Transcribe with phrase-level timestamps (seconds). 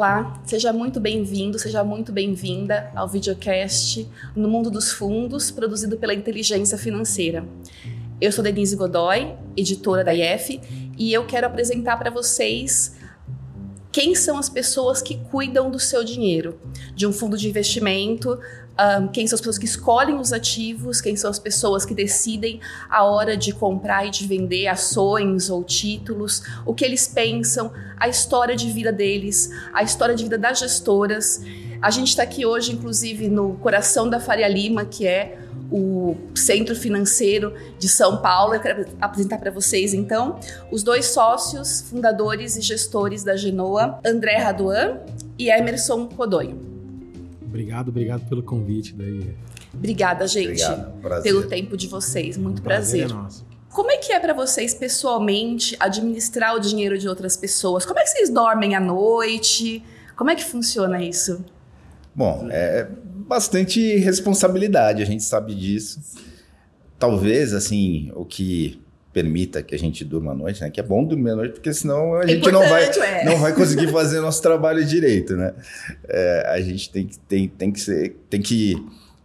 [0.00, 6.14] Olá, seja muito bem-vindo, seja muito bem-vinda ao videocast No Mundo dos Fundos, produzido pela
[6.14, 7.46] Inteligência Financeira.
[8.18, 10.58] Eu sou Denise Godoy, editora da IF,
[10.96, 12.96] e eu quero apresentar para vocês
[13.92, 16.58] quem são as pessoas que cuidam do seu dinheiro,
[16.94, 18.38] de um fundo de investimento,
[18.78, 22.60] um, quem são as pessoas que escolhem os ativos, quem são as pessoas que decidem
[22.88, 28.08] a hora de comprar e de vender ações ou títulos, o que eles pensam, a
[28.08, 31.42] história de vida deles, a história de vida das gestoras.
[31.82, 35.38] A gente está aqui hoje, inclusive, no coração da Faria Lima, que é
[35.70, 38.54] o Centro Financeiro de São Paulo.
[38.54, 40.38] Eu quero apresentar para vocês, então,
[40.70, 44.98] os dois sócios, fundadores e gestores da Genoa, André Raduan
[45.38, 46.69] e Emerson Codonho.
[47.50, 49.34] Obrigado, obrigado pelo convite daí.
[49.74, 52.36] Obrigada, gente, Obrigado, pelo tempo de vocês.
[52.36, 53.08] Muito prazer.
[53.08, 53.18] prazer.
[53.18, 53.44] É nosso.
[53.70, 57.84] Como é que é para vocês pessoalmente administrar o dinheiro de outras pessoas?
[57.84, 59.82] Como é que vocês dormem à noite?
[60.16, 61.44] Como é que funciona isso?
[62.14, 62.88] Bom, é
[63.26, 66.00] bastante responsabilidade, a gente sabe disso.
[67.00, 68.80] Talvez, assim, o que
[69.12, 70.70] permita que a gente durma à noite, né?
[70.70, 73.24] Que é bom dormir à noite, porque senão a é gente não vai, é.
[73.24, 75.52] não vai conseguir fazer nosso trabalho direito, né?
[76.08, 78.76] É, a gente tem que, tem, tem, que ser, tem que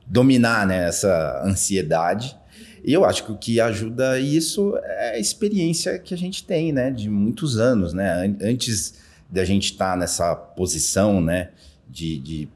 [0.08, 2.36] dominar né, essa ansiedade.
[2.84, 6.72] E eu acho que o que ajuda isso é a experiência que a gente tem,
[6.72, 6.90] né?
[6.90, 8.36] De muitos anos, né?
[8.42, 8.96] Antes
[9.30, 11.50] de a gente estar tá nessa posição, né?
[11.88, 12.50] De, de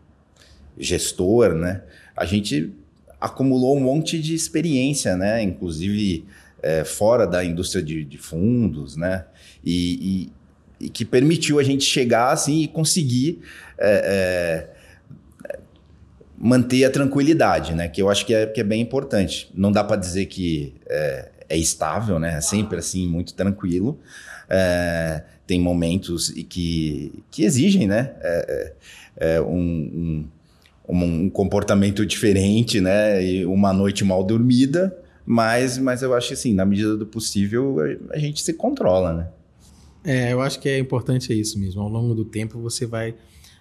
[0.77, 1.83] gestor, né?
[2.15, 2.71] A gente
[3.21, 5.41] acumulou um monte de experiência, né?
[5.43, 6.25] Inclusive
[6.61, 9.25] é, fora da indústria de, de fundos, né?
[9.63, 10.29] E,
[10.79, 13.41] e, e, que permitiu a gente chegar assim e conseguir
[13.77, 14.69] é,
[15.47, 15.59] é,
[16.37, 17.87] manter a tranquilidade, né?
[17.87, 19.49] Que eu acho que é, que é bem importante.
[19.53, 22.37] Não dá para dizer que é, é, estável, né?
[22.37, 23.99] É sempre assim, muito tranquilo.
[24.49, 28.13] É, tem momentos que, que exigem, né?
[29.17, 30.27] É, um,
[30.87, 33.23] um, um comportamento diferente, né?
[33.23, 34.95] E uma noite mal dormida
[35.31, 39.13] mas, mas eu acho que, assim, na medida do possível, a, a gente se controla,
[39.13, 39.29] né?
[40.03, 41.83] É, eu acho que é importante isso mesmo.
[41.83, 43.13] Ao longo do tempo, você vai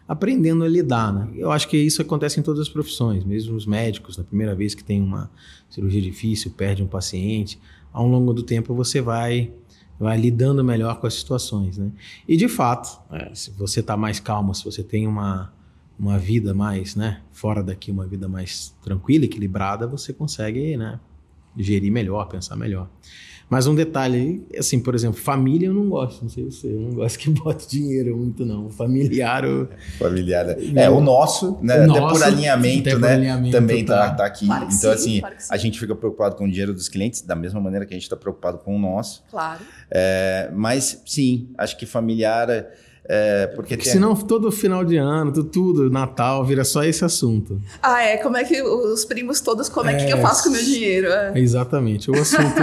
[0.08, 1.28] aprendendo a lidar, né?
[1.36, 4.74] Eu acho que isso acontece em todas as profissões, mesmo os médicos, na primeira vez
[4.74, 5.30] que tem uma
[5.68, 7.60] cirurgia difícil, perde um paciente,
[7.92, 9.52] ao longo do tempo você vai
[10.00, 11.92] vai lidando melhor com as situações, né?
[12.26, 15.52] E de fato, é, se você está mais calmo, se você tem uma
[15.98, 21.00] uma vida mais, né, fora daqui, uma vida mais tranquila, equilibrada, você consegue, né,
[21.58, 22.88] gerir melhor, pensar melhor.
[23.50, 26.91] Mas um detalhe, assim, por exemplo, família eu não gosto, não sei você, eu não
[26.91, 28.69] gosto que bote dinheiro muito, não.
[28.69, 29.42] Familiar.
[29.44, 29.70] Eu...
[29.98, 30.56] Familiar, né?
[30.76, 31.80] É, o nosso, né?
[31.80, 33.08] O até nosso, por alinhamento, até né?
[33.08, 34.44] Por alinhamento, também tá, tá, tá aqui.
[34.44, 37.58] Claro então, sim, assim, a gente fica preocupado com o dinheiro dos clientes, da mesma
[37.58, 39.24] maneira que a gente está preocupado com o nosso.
[39.30, 39.60] Claro.
[39.91, 42.48] É, mas sim, acho que familiar.
[43.10, 43.92] É, porque, porque tem...
[43.92, 47.58] senão todo final de ano, tudo, tudo, Natal, vira só esse assunto.
[47.82, 48.19] Ah, é?
[48.19, 50.62] Como é que os primos todos, como é, é que eu faço com o meu
[50.62, 51.08] dinheiro?
[51.08, 51.38] É.
[51.38, 52.10] Exatamente.
[52.10, 52.60] O assunto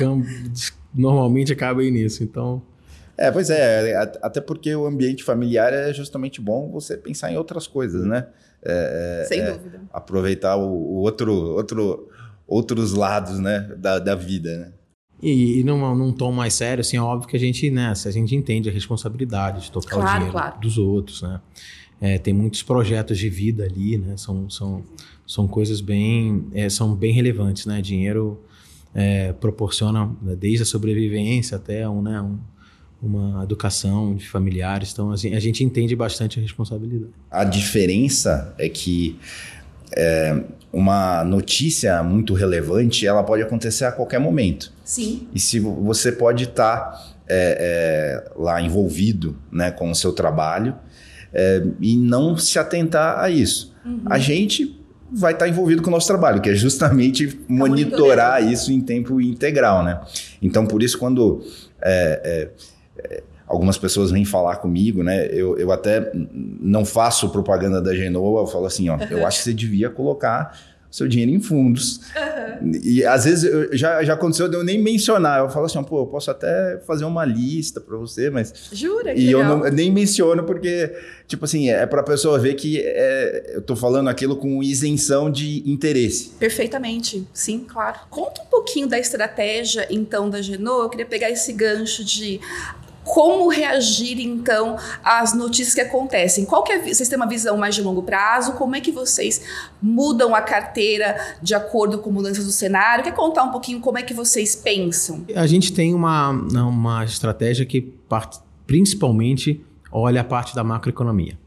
[0.94, 2.62] normalmente acaba aí nisso, então...
[3.18, 7.66] É, pois é, até porque o ambiente familiar é justamente bom você pensar em outras
[7.66, 8.26] coisas, né?
[8.62, 9.80] É, é Sem é, dúvida.
[9.90, 12.08] Aproveitar o, o, outro, outro,
[12.46, 14.72] outros lados né, da, da vida, né?
[15.22, 18.10] E, e num, num tom mais sério, assim, é óbvio que a gente, né, a
[18.10, 20.60] gente entende a responsabilidade de tocar claro, o dinheiro claro.
[20.60, 21.40] dos outros, né?
[21.98, 24.18] É, tem muitos projetos de vida ali, né?
[24.18, 24.84] São, são,
[25.26, 27.80] são coisas bem, é, são bem relevantes, né?
[27.80, 28.38] Dinheiro
[28.94, 32.38] é, proporciona né, desde a sobrevivência até um, né, um,
[33.02, 34.92] uma educação de familiares.
[34.92, 37.12] Então, assim, a gente entende bastante a responsabilidade.
[37.30, 39.18] A diferença é que
[39.94, 40.38] é,
[40.72, 44.72] uma notícia muito relevante, ela pode acontecer a qualquer momento.
[44.84, 45.28] Sim.
[45.34, 50.74] E se você pode estar tá, é, é, lá envolvido né, com o seu trabalho
[51.32, 53.74] é, e não se atentar a isso.
[53.84, 54.02] Uhum.
[54.06, 54.80] A gente
[55.12, 58.80] vai estar tá envolvido com o nosso trabalho, que é justamente tá monitorar isso em
[58.80, 60.00] tempo integral, né?
[60.42, 61.42] Então, por isso, quando
[61.82, 62.50] é,
[62.98, 65.26] é, algumas pessoas vêm falar comigo, né?
[65.26, 69.44] Eu, eu até não faço propaganda da Genoa, eu falo assim, ó, eu acho que
[69.44, 70.58] você devia colocar
[70.96, 72.00] seu dinheiro em fundos.
[72.16, 72.72] Uhum.
[72.82, 75.40] E às vezes eu, já, já aconteceu de eu nem mencionar.
[75.40, 78.52] Eu falo assim, pô, eu posso até fazer uma lista para você, mas.
[78.72, 79.12] Jura?
[79.12, 79.42] Que e legal.
[79.42, 80.94] eu, não, eu nem menciono porque,
[81.26, 85.30] tipo assim, é para a pessoa ver que é, eu tô falando aquilo com isenção
[85.30, 86.30] de interesse.
[86.38, 87.98] Perfeitamente, sim, claro.
[88.08, 90.84] Conta um pouquinho da estratégia, então, da Genoa.
[90.84, 92.40] Eu queria pegar esse gancho de
[93.06, 96.44] como reagir então às notícias que acontecem?
[96.44, 98.54] Qual que é, vocês têm uma visão mais de longo prazo?
[98.54, 99.40] Como é que vocês
[99.80, 103.04] mudam a carteira de acordo com mudanças do cenário?
[103.04, 105.24] Quer contar um pouquinho como é que vocês pensam?
[105.36, 111.38] A gente tem uma, uma estratégia que parte principalmente olha a parte da macroeconomia.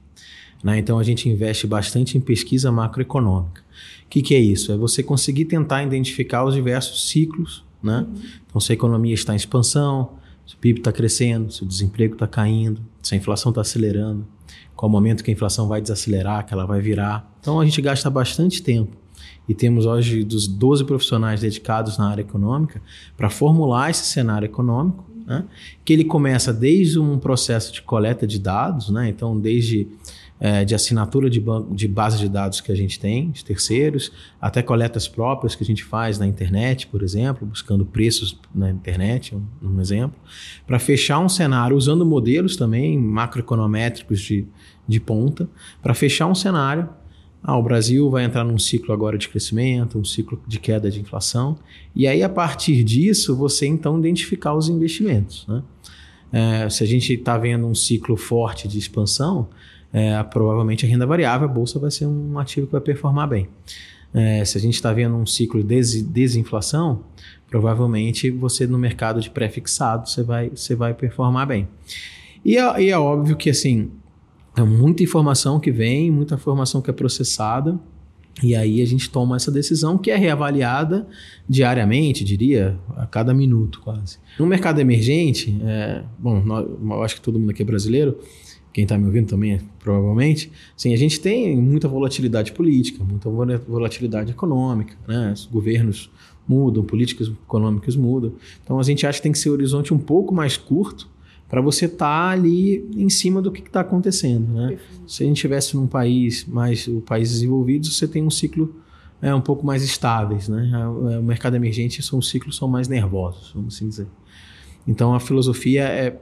[0.63, 0.79] Né?
[0.79, 3.61] Então a gente investe bastante em pesquisa macroeconômica.
[4.05, 4.71] O que, que é isso?
[4.71, 7.65] É você conseguir tentar identificar os diversos ciclos.
[7.83, 7.99] Né?
[7.99, 8.21] Uhum.
[8.47, 10.13] Então, se a economia está em expansão,
[10.49, 14.25] se o PIB está crescendo, se o desemprego está caindo, se a inflação está acelerando,
[14.75, 17.31] qual o momento que a inflação vai desacelerar, que ela vai virar.
[17.39, 18.97] Então a gente gasta bastante tempo
[19.47, 22.81] e temos hoje dos 12 profissionais dedicados na área econômica
[23.15, 25.45] para formular esse cenário econômico, né?
[25.85, 29.07] que ele começa desde um processo de coleta de dados, né?
[29.07, 29.87] então desde
[30.39, 34.11] é, de assinatura de, banco, de base de dados que a gente tem, de terceiros,
[34.39, 39.35] até coletas próprias que a gente faz na internet, por exemplo, buscando preços na internet,
[39.35, 40.17] um, um exemplo,
[40.65, 44.47] para fechar um cenário usando modelos também macroeconométricos de,
[44.87, 45.49] de ponta,
[45.81, 46.87] para fechar um cenário.
[47.41, 50.99] Ah, o Brasil vai entrar num ciclo agora de crescimento, um ciclo de queda de
[50.99, 51.57] inflação,
[51.95, 55.45] e aí a partir disso você então identificar os investimentos.
[55.47, 55.63] Né?
[56.31, 59.47] É, se a gente está vendo um ciclo forte de expansão,
[59.91, 63.47] é, provavelmente a renda variável, a bolsa vai ser um ativo que vai performar bem.
[64.13, 67.03] É, se a gente está vendo um ciclo de des desinflação,
[67.49, 71.67] provavelmente você no mercado de pré-fixado você vai, você vai performar bem.
[72.43, 73.91] E é, e é óbvio que assim,
[74.55, 77.79] é muita informação que vem, muita informação que é processada,
[78.41, 81.05] e aí a gente toma essa decisão que é reavaliada
[81.47, 84.17] diariamente, diria, a cada minuto quase.
[84.39, 88.17] No mercado emergente, é, bom, nós, eu acho que todo mundo aqui é brasileiro,
[88.79, 93.29] quem está me ouvindo também, provavelmente, sim, a gente tem muita volatilidade política, muita
[93.67, 95.33] volatilidade econômica, né?
[95.33, 96.09] Os governos
[96.47, 98.31] mudam, políticas econômicas mudam.
[98.63, 101.09] Então a gente acha que tem que ser um horizonte um pouco mais curto
[101.49, 104.77] para você estar tá ali em cima do que está acontecendo, né?
[105.05, 108.73] Se a gente estivesse num país mais, o país desenvolvido, você tem um ciclo
[109.21, 110.87] é, um pouco mais estáveis, né?
[110.87, 114.07] O mercado emergente são os ciclos são mais nervosos, vamos assim dizer.
[114.87, 116.17] Então a filosofia é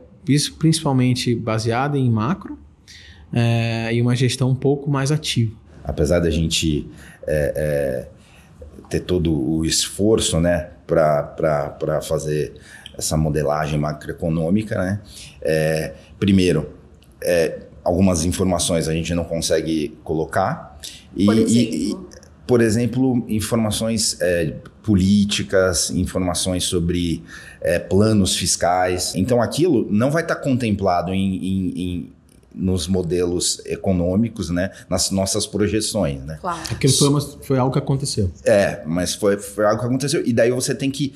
[0.57, 2.57] principalmente baseada em macro
[3.31, 5.55] é, e uma gestão um pouco mais ativa.
[5.83, 6.87] Apesar da gente
[7.25, 8.07] é, é,
[8.89, 12.53] ter todo o esforço né, para fazer
[12.97, 15.01] essa modelagem macroeconômica, né,
[15.41, 16.69] é, primeiro,
[17.21, 20.77] é, algumas informações a gente não consegue colocar.
[21.15, 21.97] E, por exemplo, e, e,
[22.45, 24.53] por exemplo informações é,
[24.87, 27.21] políticas, informações sobre
[27.59, 29.13] é, planos fiscais.
[29.15, 32.09] Então, aquilo não vai estar contemplado em, em, em
[32.55, 36.37] nos modelos econômicos, né, nas nossas projeções, né.
[36.39, 36.61] Claro.
[36.71, 38.31] Aquilo foi, uma, foi algo que aconteceu.
[38.45, 40.25] É, mas foi, foi algo que aconteceu.
[40.25, 41.13] E daí você tem que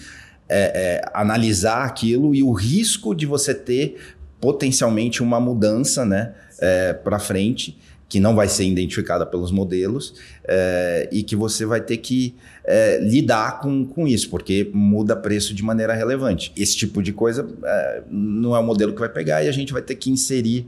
[0.49, 3.97] é, é, analisar aquilo e o risco de você ter
[4.41, 7.79] potencialmente uma mudança, né, é, para frente
[8.11, 12.35] que não vai ser identificada pelos modelos é, e que você vai ter que
[12.65, 16.51] é, lidar com, com isso, porque muda preço de maneira relevante.
[16.57, 19.71] Esse tipo de coisa é, não é o modelo que vai pegar e a gente
[19.71, 20.67] vai ter que inserir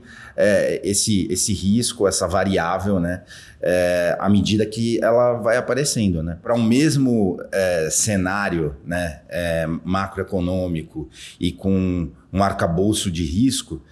[0.82, 3.22] esse, esse risco, essa variável, né?
[4.18, 6.22] à medida que ela vai aparecendo.
[6.22, 6.38] Né?
[6.42, 7.38] Para um mesmo
[7.90, 9.20] cenário né,
[9.84, 13.82] macroeconômico e com um arcabouço de risco,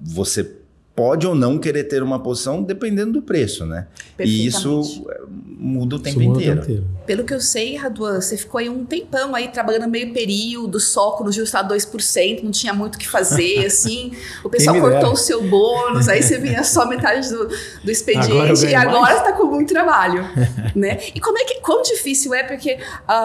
[0.00, 0.57] você
[0.98, 3.86] pode ou não querer ter uma posição dependendo do preço, né?
[4.18, 5.06] E isso
[5.46, 6.60] muda o tempo, inteiro.
[6.60, 6.84] inteiro.
[7.06, 11.12] Pelo que eu sei, Raduan, você ficou aí um tempão aí trabalhando meio período, só
[11.12, 14.10] com no ajustado 2%, não tinha muito o que fazer, assim.
[14.42, 18.70] O pessoal cortou o seu bônus, aí você vinha só metade do, do expediente agora
[18.70, 20.24] e agora está com muito trabalho,
[20.74, 20.98] né?
[21.14, 22.78] E como é que, quão difícil é, porque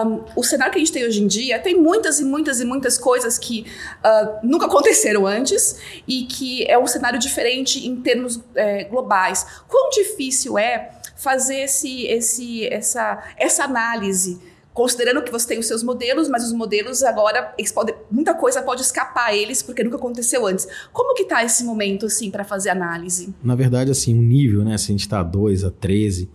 [0.06, 2.64] um, o cenário que a gente tem hoje em dia tem muitas e muitas e
[2.66, 3.64] muitas coisas que
[4.04, 9.46] uh, nunca aconteceram antes e que é um cenário diferente em termos é, globais.
[9.66, 14.38] Quão difícil é fazer esse, esse, essa, essa análise?
[14.74, 18.82] Considerando que você tem os seus modelos, mas os modelos agora, podem, muita coisa pode
[18.82, 20.68] escapar a eles porque nunca aconteceu antes.
[20.92, 23.32] Como que está esse momento, assim, para fazer análise?
[23.42, 24.76] Na verdade, assim, um nível, né?
[24.76, 26.28] Se a gente está a 2, a 13,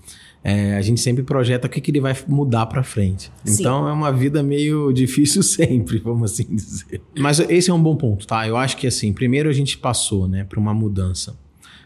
[0.43, 3.31] é, a gente sempre projeta o que, que ele vai mudar para frente.
[3.43, 3.61] Sim.
[3.61, 7.01] Então é uma vida meio difícil sempre, vamos assim dizer.
[7.17, 8.47] Mas esse é um bom ponto, tá?
[8.47, 11.37] Eu acho que assim, primeiro a gente passou, né, para uma mudança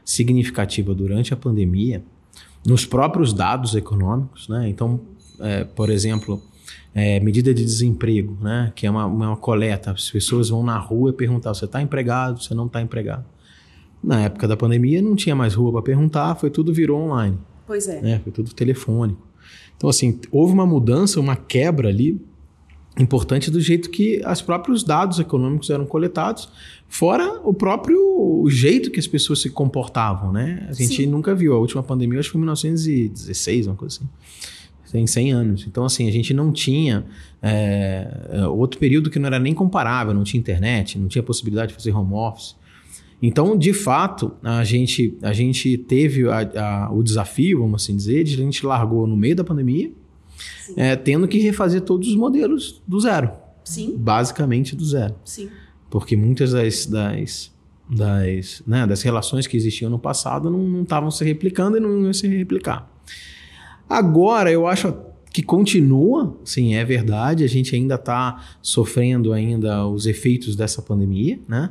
[0.05, 2.03] significativa durante a pandemia
[2.65, 4.69] nos próprios dados econômicos, né?
[4.69, 5.01] Então,
[5.39, 6.41] é, por exemplo,
[6.93, 8.71] é, medida de desemprego, né?
[8.75, 9.91] Que é uma, uma coleta.
[9.91, 12.41] As pessoas vão na rua e perguntar: você está empregado?
[12.41, 13.25] Você não está empregado?
[14.03, 17.37] Na época da pandemia não tinha mais rua para perguntar, foi tudo virou online.
[17.65, 18.01] Pois é.
[18.01, 18.19] Né?
[18.23, 19.27] Foi tudo telefônico.
[19.75, 22.21] Então, assim, houve uma mudança, uma quebra ali
[22.99, 26.49] importante do jeito que os próprios dados econômicos eram coletados,
[26.87, 30.67] fora o próprio jeito que as pessoas se comportavam, né?
[30.69, 31.07] A gente Sim.
[31.07, 31.53] nunca viu.
[31.53, 34.09] A última pandemia, acho que foi em 1916, uma coisa assim.
[34.91, 35.65] Tem 100 anos.
[35.67, 37.03] Então, assim, a gente não tinha
[37.41, 41.73] é, outro período que não era nem comparável, não tinha internet, não tinha possibilidade de
[41.73, 42.55] fazer home office.
[43.25, 48.25] Então, de fato, a gente, a gente teve a, a, o desafio, vamos assim dizer,
[48.25, 49.93] de a gente largou no meio da pandemia,
[50.75, 53.31] é, tendo que refazer todos os modelos do zero.
[53.63, 53.95] Sim.
[53.97, 55.15] Basicamente do zero.
[55.23, 55.49] Sim.
[55.89, 57.51] Porque muitas das, das,
[57.89, 62.11] das, né, das relações que existiam no passado não estavam se replicando e não iam
[62.11, 62.91] se replicar.
[63.87, 64.93] Agora, eu acho
[65.31, 71.39] que continua, sim, é verdade, a gente ainda está sofrendo ainda os efeitos dessa pandemia,
[71.47, 71.69] né?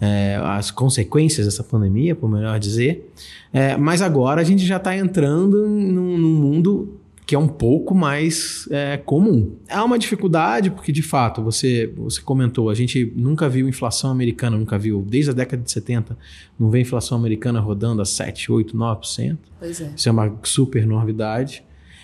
[0.00, 3.12] É, as consequências dessa pandemia, por melhor dizer.
[3.52, 7.94] É, mas agora a gente já está entrando num, num, mundo que é um pouco
[7.94, 9.52] mais é, comum.
[9.68, 14.56] Há uma dificuldade, porque de fato, você, você comentou, a gente nunca viu inflação americana,
[14.56, 16.18] nunca viu, desde a década de 70,
[16.58, 19.38] não vê inflação americana rodando a 7, 8, 9%.
[19.60, 19.92] Pois é.
[19.94, 21.62] Isso é uma super novidade.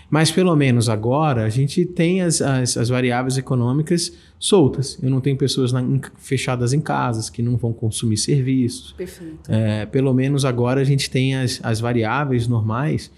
[0.08, 4.98] Mas pelo menos agora a gente tem as, as, as variáveis econômicas soltas.
[5.02, 5.82] Eu não tenho pessoas na,
[6.16, 8.92] fechadas em casas que não vão consumir serviços.
[8.92, 9.50] Perfeito.
[9.50, 13.10] É, pelo menos agora a gente tem as, as variáveis normais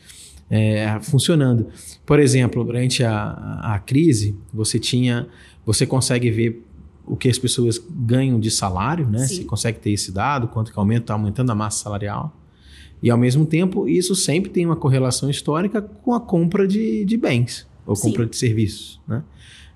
[0.51, 1.67] é, funcionando.
[2.07, 5.29] Por exemplo, durante a, a crise, você tinha.
[5.67, 6.65] Você consegue ver
[7.05, 9.27] o que as pessoas ganham de salário, né?
[9.27, 9.37] Sim.
[9.37, 12.35] Você consegue ter esse dado, quanto que aumenta, está aumentando a massa salarial.
[13.03, 17.17] E ao mesmo tempo, isso sempre tem uma correlação histórica com a compra de, de
[17.17, 18.09] bens ou Sim.
[18.09, 19.01] compra de serviços.
[19.07, 19.23] Né?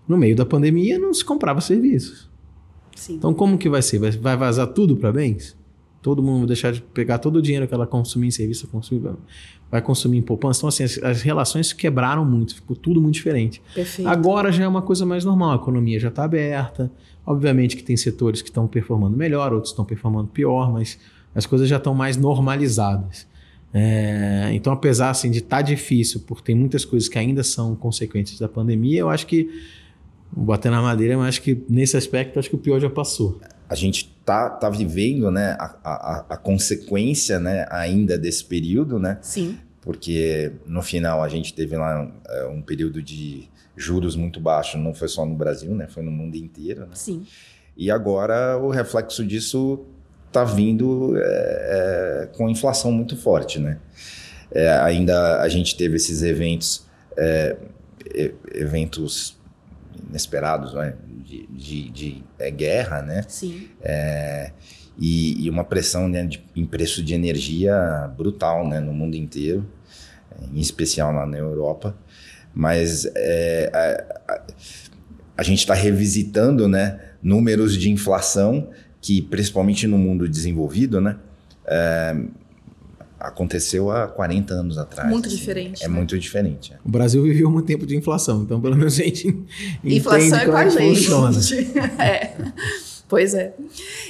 [0.07, 2.29] No meio da pandemia não se comprava serviços.
[2.95, 3.15] Sim.
[3.15, 3.99] Então como que vai ser?
[3.99, 5.57] Vai, vai vazar tudo para bens?
[6.03, 9.13] Todo mundo vai deixar de pegar todo o dinheiro que ela consumir em serviço, consumir,
[9.71, 10.59] vai consumir em poupança.
[10.59, 13.63] Então assim, as, as relações se quebraram muito, ficou tudo muito diferente.
[13.73, 14.09] Perfeito.
[14.09, 16.91] Agora já é uma coisa mais normal, a economia já está aberta.
[17.25, 20.99] Obviamente que tem setores que estão performando melhor, outros estão performando pior, mas
[21.35, 23.27] as coisas já estão mais normalizadas.
[23.75, 27.75] É, então, apesar assim, de estar tá difícil, porque tem muitas coisas que ainda são
[27.75, 29.49] consequências da pandemia, eu acho que,
[30.31, 33.41] bater na madeira, mas acho que nesse aspecto, acho que o pior já passou.
[33.69, 39.19] A gente tá, tá vivendo né, a, a, a consequência né, ainda desse período, né?
[39.23, 39.59] Sim.
[39.81, 44.95] Porque no final a gente teve lá um, um período de juros muito baixo, não
[44.95, 45.89] foi só no Brasil, né?
[45.89, 46.83] Foi no mundo inteiro.
[46.83, 46.93] Né?
[46.93, 47.27] Sim.
[47.77, 49.85] E agora o reflexo disso
[50.33, 53.79] está vindo é, é, com inflação muito forte, né?
[54.51, 56.87] É, ainda a gente teve esses eventos,
[57.17, 57.57] é,
[58.55, 59.37] eventos
[60.09, 60.95] inesperados, né?
[61.25, 63.25] de, de, de é, guerra, né?
[63.29, 63.69] Sim.
[63.83, 64.53] É,
[64.99, 68.81] e, e, uma pressão né, de, em preço de energia brutal, né?
[68.81, 69.67] No mundo inteiro,
[70.53, 71.97] em especial lá na Europa.
[72.55, 73.11] Mas a,
[74.29, 74.43] a,
[75.39, 77.01] a gente está revisitando, né?
[77.23, 78.69] Números de inflação
[79.03, 81.19] que principalmente no mundo desenvolvido, né,
[81.67, 82.17] é,
[83.19, 85.11] aconteceu há 40 anos atrás.
[85.11, 85.85] Muito assim, diferente.
[85.85, 85.95] É né?
[85.95, 86.73] muito diferente.
[86.73, 86.77] É.
[86.85, 89.29] O Brasil viveu um tempo de inflação, então pelo menos a gente
[89.85, 90.97] inflação entende é como com é a que gente.
[90.97, 91.41] funciona.
[92.03, 92.37] é.
[93.09, 93.55] Pois é.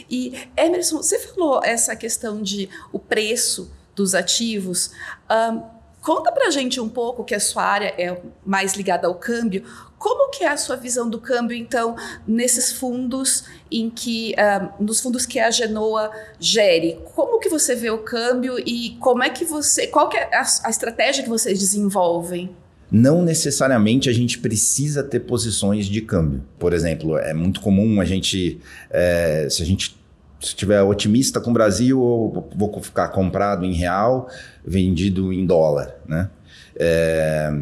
[0.09, 4.93] E Emerson, você falou essa questão de o preço dos ativos.
[5.29, 5.63] Um,
[6.01, 9.65] conta pra gente um pouco que a sua área é mais ligada ao câmbio.
[10.03, 11.95] Como que é a sua visão do câmbio, então,
[12.27, 16.99] nesses fundos em que, uh, nos fundos que a Genoa gere?
[17.15, 20.43] Como que você vê o câmbio e como é que você, qual que é a,
[20.65, 22.51] a estratégia que vocês desenvolvem?
[22.91, 26.43] Não necessariamente a gente precisa ter posições de câmbio.
[26.59, 29.97] Por exemplo, é muito comum a gente, é, se a gente
[30.41, 34.29] estiver otimista com o Brasil, eu vou ficar comprado em real,
[34.65, 36.29] vendido em dólar, né?
[36.75, 37.53] É,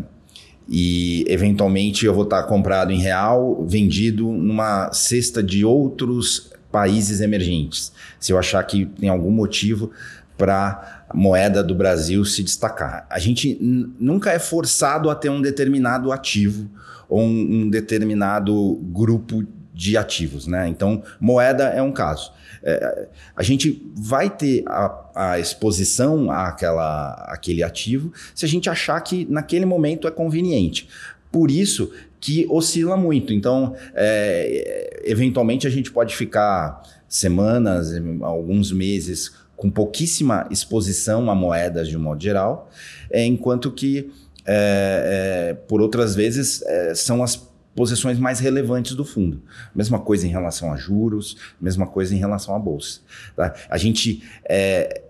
[0.70, 7.92] e eventualmente eu vou estar comprado em real, vendido numa cesta de outros países emergentes,
[8.20, 9.90] se eu achar que tem algum motivo
[10.38, 13.04] para a moeda do Brasil se destacar.
[13.10, 13.58] A gente
[13.98, 16.70] nunca é forçado a ter um determinado ativo
[17.08, 19.44] ou um, um determinado grupo
[19.80, 20.68] de ativos, né?
[20.68, 22.30] Então, moeda é um caso.
[22.62, 29.00] É, a gente vai ter a, a exposição àquela, àquele ativo se a gente achar
[29.00, 30.86] que naquele momento é conveniente.
[31.32, 33.32] Por isso que oscila muito.
[33.32, 41.88] Então, é, eventualmente a gente pode ficar semanas, alguns meses com pouquíssima exposição a moedas
[41.88, 42.70] de um modo geral,
[43.10, 44.10] enquanto que
[44.46, 49.42] é, é por outras vezes é, são as posições mais relevantes do fundo.
[49.74, 53.00] Mesma coisa em relação a juros, mesma coisa em relação à bolsa.
[53.36, 53.54] Tá?
[53.68, 55.02] A gente é,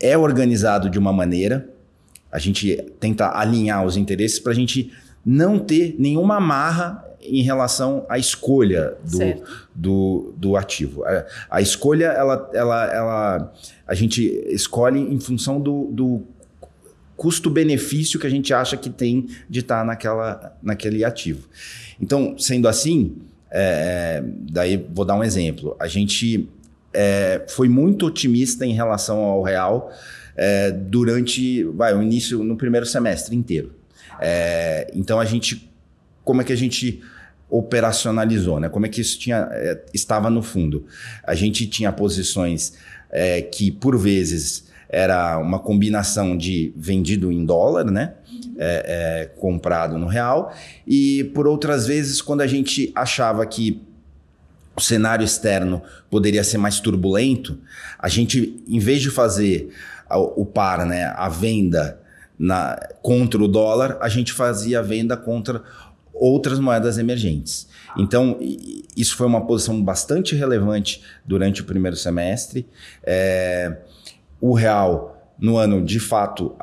[0.00, 1.68] é organizado de uma maneira,
[2.30, 4.92] a gente tenta alinhar os interesses para a gente
[5.24, 11.04] não ter nenhuma amarra em relação à escolha do, do, do, ativo.
[11.04, 13.52] A, a, escolha, ela, ela, ela,
[13.86, 16.22] a gente escolhe em função do, do
[17.16, 21.48] custo-benefício que a gente acha que tem de estar naquela, naquele ativo.
[22.02, 23.16] Então, sendo assim,
[23.48, 25.76] é, daí vou dar um exemplo.
[25.78, 26.48] A gente
[26.92, 29.92] é, foi muito otimista em relação ao real
[30.36, 33.72] é, durante vai, o início, no primeiro semestre inteiro.
[34.20, 35.70] É, então a gente,
[36.24, 37.00] como é que a gente
[37.48, 38.68] operacionalizou, né?
[38.68, 40.86] Como é que isso tinha, é, estava no fundo?
[41.22, 42.74] A gente tinha posições
[43.10, 48.14] é, que por vezes era uma combinação de vendido em dólar, né?
[48.64, 50.54] É, é, comprado no real,
[50.86, 53.82] e por outras vezes, quando a gente achava que
[54.76, 57.58] o cenário externo poderia ser mais turbulento,
[57.98, 59.70] a gente, em vez de fazer
[60.08, 62.00] o par, né, a venda
[62.38, 65.62] na, contra o dólar, a gente fazia a venda contra
[66.12, 67.66] outras moedas emergentes.
[67.96, 68.38] Então,
[68.96, 72.66] isso foi uma posição bastante relevante durante o primeiro semestre.
[73.02, 73.76] É,
[74.40, 75.11] o real
[75.42, 76.54] no ano, de fato,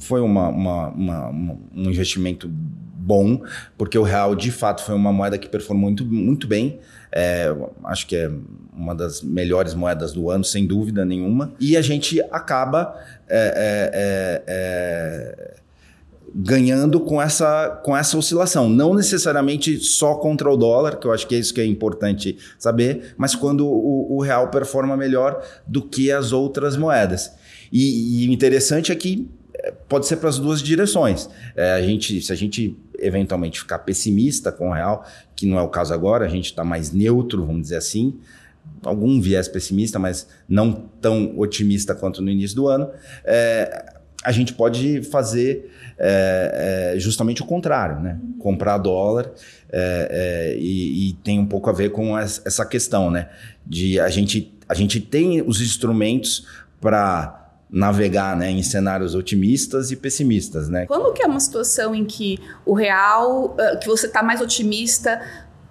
[0.00, 3.40] foi uma, uma, uma, um investimento bom,
[3.78, 6.78] porque o real, de fato, foi uma moeda que performou muito, muito bem.
[7.10, 7.46] É,
[7.84, 8.30] acho que é
[8.70, 11.54] uma das melhores moedas do ano, sem dúvida nenhuma.
[11.58, 12.94] E a gente acaba
[13.26, 15.62] é, é, é, é
[16.34, 18.68] ganhando com essa, com essa oscilação.
[18.68, 22.36] Não necessariamente só contra o dólar, que eu acho que é isso que é importante
[22.58, 27.32] saber, mas quando o, o real performa melhor do que as outras moedas.
[27.72, 31.28] E, o interessante é que é, pode ser para as duas direções.
[31.56, 35.62] É, a gente, se a gente eventualmente ficar pessimista com o real, que não é
[35.62, 38.18] o caso agora, a gente está mais neutro, vamos dizer assim,
[38.84, 42.90] algum viés pessimista, mas não tão otimista quanto no início do ano,
[43.24, 48.18] é, a gente pode fazer é, é, justamente o contrário, né?
[48.38, 49.30] Comprar dólar
[49.70, 53.28] é, é, e, e, tem um pouco a ver com essa questão, né?
[53.66, 56.46] De a gente, a gente tem os instrumentos
[56.80, 57.41] para
[57.72, 60.84] navegar né, em cenários otimistas e pessimistas, né?
[60.84, 65.22] Quando que é uma situação em que o real, que você está mais otimista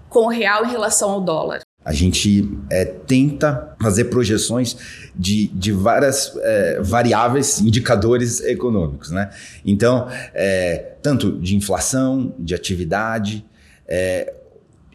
[0.10, 1.62] com o real em relação ao dólar?
[1.86, 4.76] A gente é, tenta fazer projeções
[5.16, 9.12] de, de várias é, variáveis, indicadores econômicos.
[9.12, 9.30] Né?
[9.64, 13.46] Então, é, tanto de inflação, de atividade,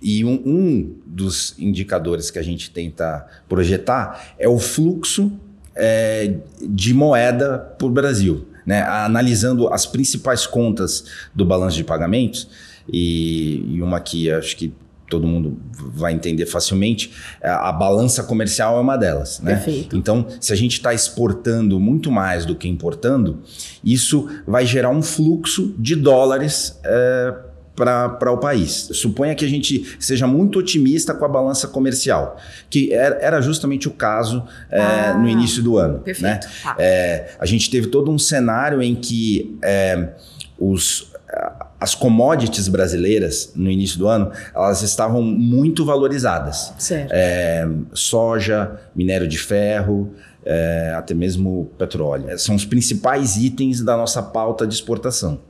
[0.01, 5.39] e um, um, dos indicadores que a gente tenta projetar é o fluxo
[5.77, 8.47] é, de moeda para o Brasil.
[8.65, 8.83] Né?
[8.83, 12.49] Analisando as principais contas do balanço de pagamentos,
[12.93, 14.73] e, e uma que acho que
[15.09, 19.41] todo mundo vai entender facilmente, é, a balança comercial é uma delas.
[19.41, 19.55] Né?
[19.55, 19.97] Perfeito.
[19.97, 23.41] Então, se a gente está exportando muito mais do que importando,
[23.85, 27.35] isso vai gerar um fluxo de dólares é,
[27.77, 28.89] para o país.
[28.93, 32.39] Suponha que a gente seja muito otimista com a balança comercial,
[32.71, 35.99] que era justamente o caso é, ah, no início do ano.
[35.99, 36.23] Perfeito.
[36.23, 36.41] Né?
[36.63, 36.75] Tá.
[36.79, 40.15] É, a gente teve todo um cenário em que é,
[40.59, 41.15] os
[41.79, 46.73] as commodities brasileiras no início do ano elas estavam muito valorizadas.
[46.79, 47.11] Certo.
[47.13, 52.31] É, soja, minério de ferro, é, até mesmo petróleo.
[52.31, 55.41] É, são os principais itens da nossa pauta de exportação.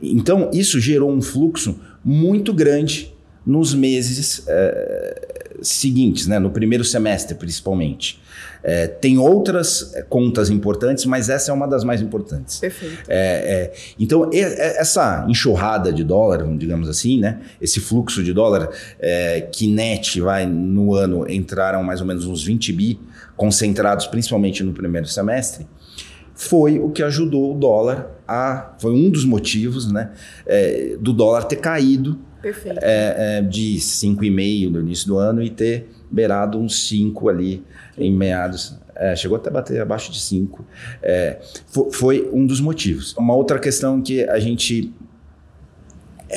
[0.00, 3.14] Então, isso gerou um fluxo muito grande
[3.46, 6.38] nos meses é, seguintes, né?
[6.40, 8.20] no primeiro semestre principalmente.
[8.62, 12.58] É, tem outras é, contas importantes, mas essa é uma das mais importantes.
[12.58, 13.04] Perfeito.
[13.06, 17.40] É, então, e, essa enxurrada de dólar, digamos assim, né?
[17.60, 18.68] esse fluxo de dólar,
[19.52, 23.00] que net vai no ano entraram mais ou menos uns 20 bi,
[23.36, 25.66] concentrados principalmente no primeiro semestre,
[26.34, 28.74] foi o que ajudou o dólar a.
[28.78, 30.10] Foi um dos motivos né,
[31.00, 32.78] do dólar ter caído Perfeito.
[32.80, 37.64] É, é, de 5,5 no início do ano e ter beirado uns 5 ali
[37.98, 38.78] em meados.
[38.94, 40.64] É, chegou até a bater abaixo de 5.
[41.02, 43.14] É, foi, foi um dos motivos.
[43.16, 44.92] Uma outra questão que a gente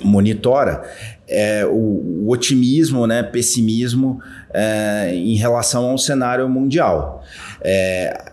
[0.04, 0.84] monitora
[1.28, 4.19] é o, o otimismo, né, pessimismo
[4.52, 7.23] é, em relação ao cenário mundial.
[7.62, 8.29] É,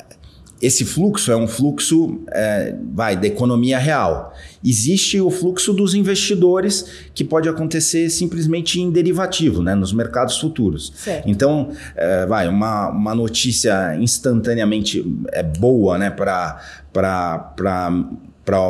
[0.60, 4.34] esse fluxo é um fluxo é, vai da economia real.
[4.64, 10.92] Existe o fluxo dos investidores que pode acontecer simplesmente em derivativo, né, nos mercados futuros.
[10.96, 11.28] Certo.
[11.28, 16.60] Então, é, vai uma, uma notícia instantaneamente é boa, né, para
[16.92, 18.60] para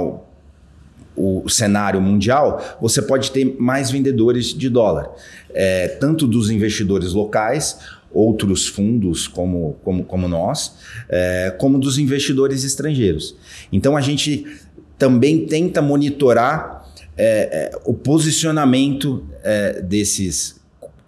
[1.17, 5.11] o cenário mundial, você pode ter mais vendedores de dólar,
[5.55, 7.79] é, tanto dos investidores locais
[8.17, 10.77] outros fundos como, como, como nós,
[11.09, 13.37] é, como dos investidores estrangeiros.
[13.71, 14.47] Então a gente
[14.99, 20.61] também tenta monitorar é, é, o posicionamento é, desses,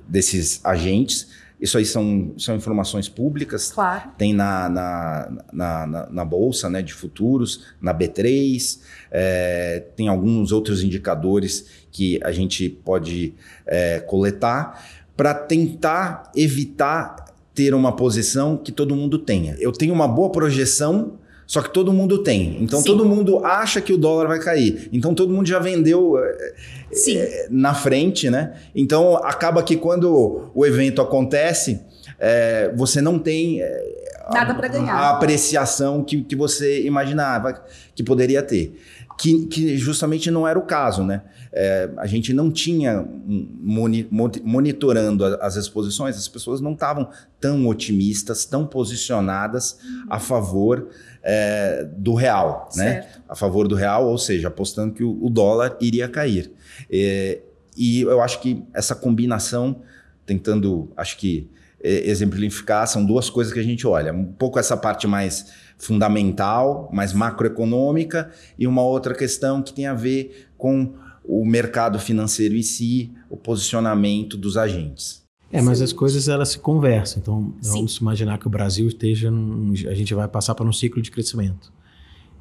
[0.07, 1.29] desses agentes.
[1.61, 3.73] Isso aí são, são informações públicas.
[3.73, 4.11] Claro.
[4.17, 8.79] Tem na, na, na, na, na Bolsa né, de Futuros, na B3,
[9.11, 13.35] é, tem alguns outros indicadores que a gente pode
[13.67, 19.57] é, coletar para tentar evitar ter uma posição que todo mundo tenha.
[19.59, 22.63] Eu tenho uma boa projeção, só que todo mundo tem.
[22.63, 22.85] Então Sim.
[22.85, 24.89] todo mundo acha que o dólar vai cair.
[24.93, 28.55] Então todo mundo já vendeu é, na frente, né?
[28.73, 31.81] Então acaba que quando o evento acontece,
[32.21, 33.61] é, você não tem
[34.33, 34.95] nada para ganhar.
[34.95, 37.61] A apreciação que, que você imaginava
[37.93, 38.81] que poderia ter.
[39.19, 41.23] Que, que justamente não era o caso, né?
[41.61, 44.07] É, a gente não tinha moni,
[44.45, 49.77] monitorando as exposições, as pessoas não estavam tão otimistas, tão posicionadas
[50.09, 50.89] a favor
[51.21, 52.85] é, do real, né?
[52.85, 53.19] certo.
[53.19, 53.25] né?
[53.29, 56.53] A favor do real, ou seja, apostando que o, o dólar iria cair.
[56.89, 57.41] É,
[57.77, 59.83] e eu acho que essa combinação,
[60.25, 64.13] tentando, acho que exemplificar, são duas coisas que a gente olha.
[64.13, 69.95] Um pouco essa parte mais fundamental, mais macroeconômica, e uma outra questão que tem a
[69.95, 70.95] ver com
[71.29, 75.23] o mercado financeiro em si, o posicionamento dos agentes.
[75.53, 75.85] É, mas Sim.
[75.85, 77.21] as coisas elas se conversam.
[77.21, 77.73] Então, Sim.
[77.73, 81.11] vamos imaginar que o Brasil esteja num, a gente vai passar para um ciclo de
[81.11, 81.71] crescimento.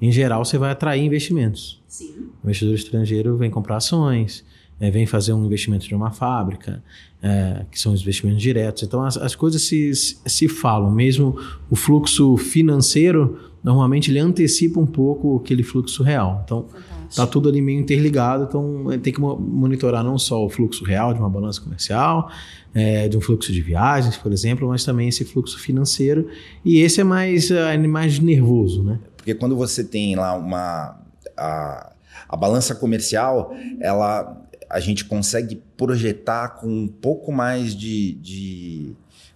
[0.01, 1.81] Em geral, você vai atrair investimentos.
[1.87, 2.29] Sim.
[2.41, 4.45] O investidor estrangeiro vem comprar ações,
[4.79, 6.83] é, vem fazer um investimento de uma fábrica,
[7.21, 8.83] é, que são os investimentos diretos.
[8.83, 11.37] Então as, as coisas se, se falam, mesmo
[11.69, 16.41] o fluxo financeiro, normalmente ele antecipa um pouco aquele fluxo real.
[16.45, 16.67] Então
[17.09, 21.19] está tudo ali meio interligado, então tem que monitorar não só o fluxo real de
[21.19, 22.29] uma balança comercial,
[22.73, 26.29] é, de um fluxo de viagens, por exemplo, mas também esse fluxo financeiro.
[26.63, 28.99] E esse é mais, é, mais nervoso, né?
[29.15, 30.99] Porque quando você tem lá uma.
[31.35, 31.93] A,
[32.29, 38.91] a balança comercial, ela a gente consegue projetar com um pouco mais de, de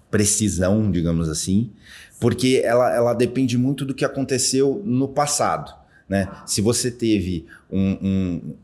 [0.10, 1.72] precisão, digamos assim,
[2.20, 5.74] porque ela, ela depende muito do que aconteceu no passado.
[6.12, 6.28] Né?
[6.46, 8.56] Se você teve um, um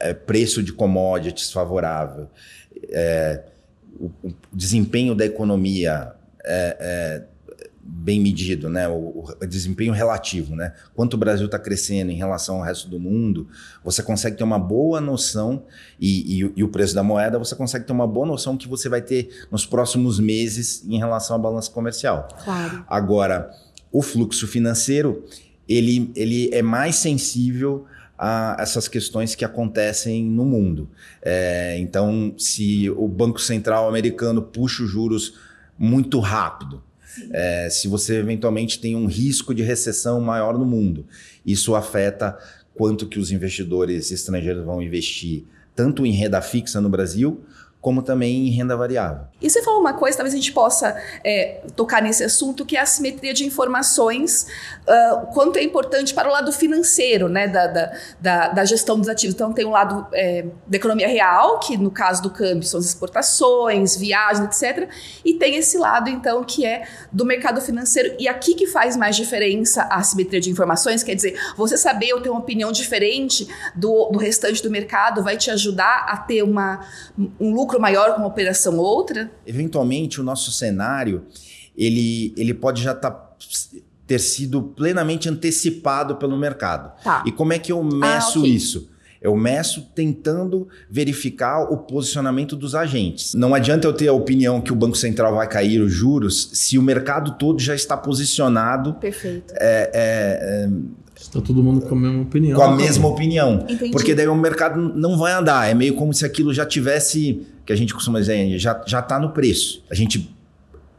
[0.00, 2.28] é, preço de commodities favorável,
[2.90, 3.44] é,
[4.00, 6.12] o, o, desempenho da economia
[6.44, 7.24] é, é
[7.80, 8.88] bem medido, né?
[8.88, 10.72] O, o, desempenho relativo, né?
[10.92, 13.46] Quanto o Brasil está crescendo em relação ao resto do mundo,
[13.84, 15.66] você consegue ter uma boa noção
[16.00, 18.88] e, e, e, o preço da moeda, você consegue ter uma boa noção que você
[18.88, 22.26] vai ter nos próximos meses em relação à balança comercial.
[22.42, 22.84] Claro.
[22.88, 23.52] Agora,
[23.92, 25.24] o fluxo financeiro,
[25.68, 27.86] ele, ele é mais sensível
[28.18, 30.88] a essas questões que acontecem no mundo.
[31.22, 35.34] É, então, se o Banco Central americano puxa os juros
[35.78, 36.82] muito rápido,
[37.30, 41.06] é, se você eventualmente tem um risco de recessão maior no mundo.
[41.46, 42.36] Isso afeta
[42.74, 47.40] quanto que os investidores estrangeiros vão investir tanto em renda fixa no Brasil
[47.80, 49.24] como também em renda variável.
[49.40, 52.80] E você falou uma coisa, talvez a gente possa é, tocar nesse assunto, que é
[52.80, 54.48] a simetria de informações,
[54.82, 59.08] uh, quanto é importante para o lado financeiro, né, da, da, da, da gestão dos
[59.08, 59.34] ativos.
[59.34, 62.80] Então, tem o um lado é, da economia real, que no caso do câmbio são
[62.80, 64.90] as exportações, viagens, etc.
[65.24, 68.16] E tem esse lado, então, que é do mercado financeiro.
[68.18, 72.20] E aqui que faz mais diferença a simetria de informações, quer dizer, você saber ou
[72.20, 76.80] ter uma opinião diferente do, do restante do mercado vai te ajudar a ter uma,
[77.38, 79.30] um lucro lucro maior com uma operação outra?
[79.46, 81.26] Eventualmente, o nosso cenário
[81.76, 83.32] ele, ele pode já estar tá,
[84.06, 86.90] ter sido plenamente antecipado pelo mercado.
[87.04, 87.22] Tá.
[87.26, 88.50] E como é que eu meço ah, okay.
[88.50, 88.90] isso?
[89.20, 93.34] Eu meço tentando verificar o posicionamento dos agentes.
[93.34, 96.78] Não adianta eu ter a opinião que o Banco Central vai cair os juros se
[96.78, 98.94] o mercado todo já está posicionado.
[98.94, 99.52] Perfeito.
[99.56, 100.70] É, é, é,
[101.20, 102.56] Está todo mundo com a mesma opinião.
[102.56, 103.66] Com a mesma opinião.
[103.68, 103.90] Entendi.
[103.90, 105.68] Porque daí o mercado não vai andar.
[105.68, 109.28] É meio como se aquilo já tivesse, que a gente costuma dizer, já está no
[109.28, 109.84] preço.
[109.90, 110.34] A gente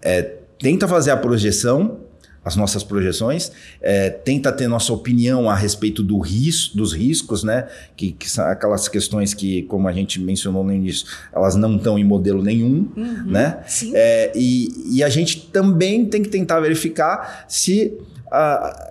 [0.03, 0.21] é,
[0.59, 2.01] tenta fazer a projeção,
[2.45, 3.51] as nossas projeções,
[3.81, 7.67] é, tenta ter nossa opinião a respeito do risco, dos riscos, né?
[7.97, 11.97] Que, que, são aquelas questões que, como a gente mencionou no início, elas não estão
[11.97, 13.63] em modelo nenhum, uhum, né?
[13.65, 13.91] Sim.
[13.95, 17.97] É, e, e a gente também tem que tentar verificar se
[18.31, 18.88] a,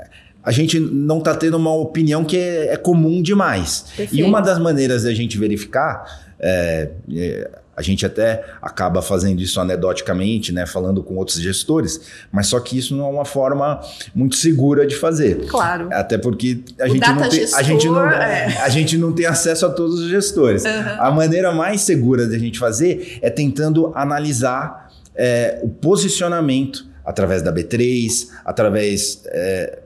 [0.49, 3.85] a gente não está tendo uma opinião que é, é comum demais.
[3.95, 4.17] Perfeito.
[4.17, 9.61] E uma das maneiras da gente verificar, é, é, a gente até acaba fazendo isso
[9.61, 12.01] anedoticamente, né, falando com outros gestores,
[12.33, 13.79] mas só que isso não é uma forma
[14.15, 15.45] muito segura de fazer.
[15.49, 15.91] Claro.
[15.93, 18.47] Até porque a, gente não, tem, gestor, a, gente, não, é.
[18.65, 20.65] a gente não tem acesso a todos os gestores.
[20.65, 20.71] Uhum.
[20.99, 27.51] A maneira mais segura da gente fazer é tentando analisar é, o posicionamento através da
[27.51, 29.79] B3, através é,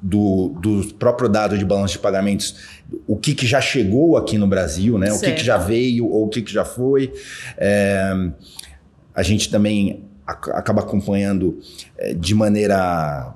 [0.00, 2.54] do, do próprio dado de balanço de pagamentos,
[3.08, 5.12] o que, que já chegou aqui no Brasil, né?
[5.12, 7.12] o que, que já veio ou o que, que já foi.
[7.58, 8.12] É,
[9.12, 11.58] a gente também acaba acompanhando
[11.98, 13.34] é, de maneira.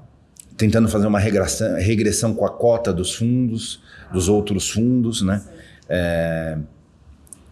[0.56, 5.42] tentando fazer uma regressão, regressão com a cota dos fundos, dos outros fundos, né?
[5.88, 6.56] É,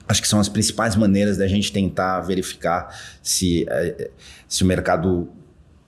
[0.06, 4.10] acho que são as principais maneiras da gente tentar verificar se, é,
[4.46, 5.28] se o mercado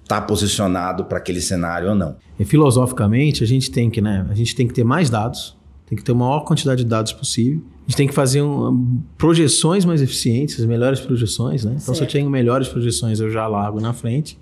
[0.05, 2.17] está posicionado para aquele cenário ou não.
[2.39, 5.97] E filosoficamente, a gente tem que, né, a gente tem que ter mais dados, tem
[5.97, 7.61] que ter a maior quantidade de dados possível.
[7.87, 11.73] A gente tem que fazer um, projeções mais eficientes, as melhores projeções, né?
[11.73, 11.97] Então, certo.
[11.99, 14.39] se eu tenho melhores projeções, eu já largo na frente.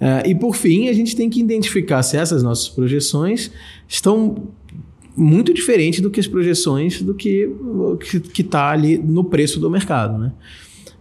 [0.00, 3.50] Uh, e por fim, a gente tem que identificar se essas nossas projeções
[3.88, 4.48] estão
[5.16, 7.50] muito diferentes do que as projeções do que
[8.32, 10.32] que está ali no preço do mercado, né?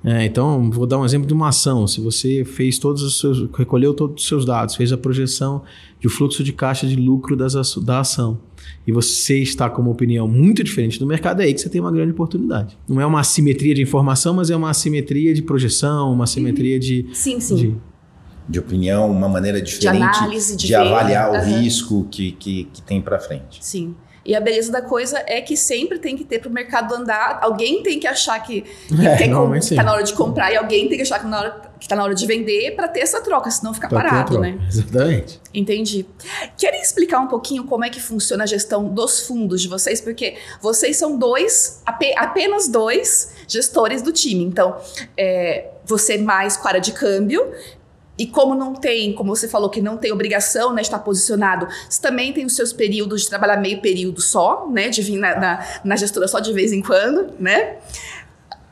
[0.03, 1.87] É, então, vou dar um exemplo de uma ação.
[1.87, 5.63] Se você fez todos os seus, recolheu todos os seus dados, fez a projeção
[5.99, 8.39] de fluxo de caixa de lucro das, da ação,
[8.85, 11.81] e você está com uma opinião muito diferente do mercado, é aí que você tem
[11.81, 12.77] uma grande oportunidade.
[12.87, 17.07] Não é uma assimetria de informação, mas é uma assimetria de projeção, uma assimetria de.
[17.13, 17.55] Sim, sim.
[17.55, 17.75] De,
[18.47, 21.61] de opinião, uma maneira diferente de, análise, de, de avaliar o uhum.
[21.61, 23.57] risco que, que, que tem para frente.
[23.61, 23.95] Sim.
[24.27, 27.39] E a beleza da coisa é que sempre tem que ter para o mercado andar.
[27.41, 30.97] Alguém tem que achar que, que é, tá na hora de comprar e alguém tem
[30.97, 33.49] que achar que, na hora, que tá na hora de vender para ter essa troca,
[33.49, 34.59] senão fica pra parado, né?
[34.67, 35.39] Exatamente.
[35.53, 36.05] Entendi.
[36.57, 40.01] Querem explicar um pouquinho como é que funciona a gestão dos fundos de vocês?
[40.01, 44.43] Porque vocês são dois, apenas dois gestores do time.
[44.43, 44.75] Então,
[45.15, 47.49] é, você mais com área de câmbio
[48.17, 52.01] e como não tem, como você falou, que não tem obrigação né, estar posicionado, você
[52.01, 54.89] também tem os seus períodos de trabalhar meio período só, né?
[54.89, 57.77] De vir na, na, na gestora só de vez em quando, né?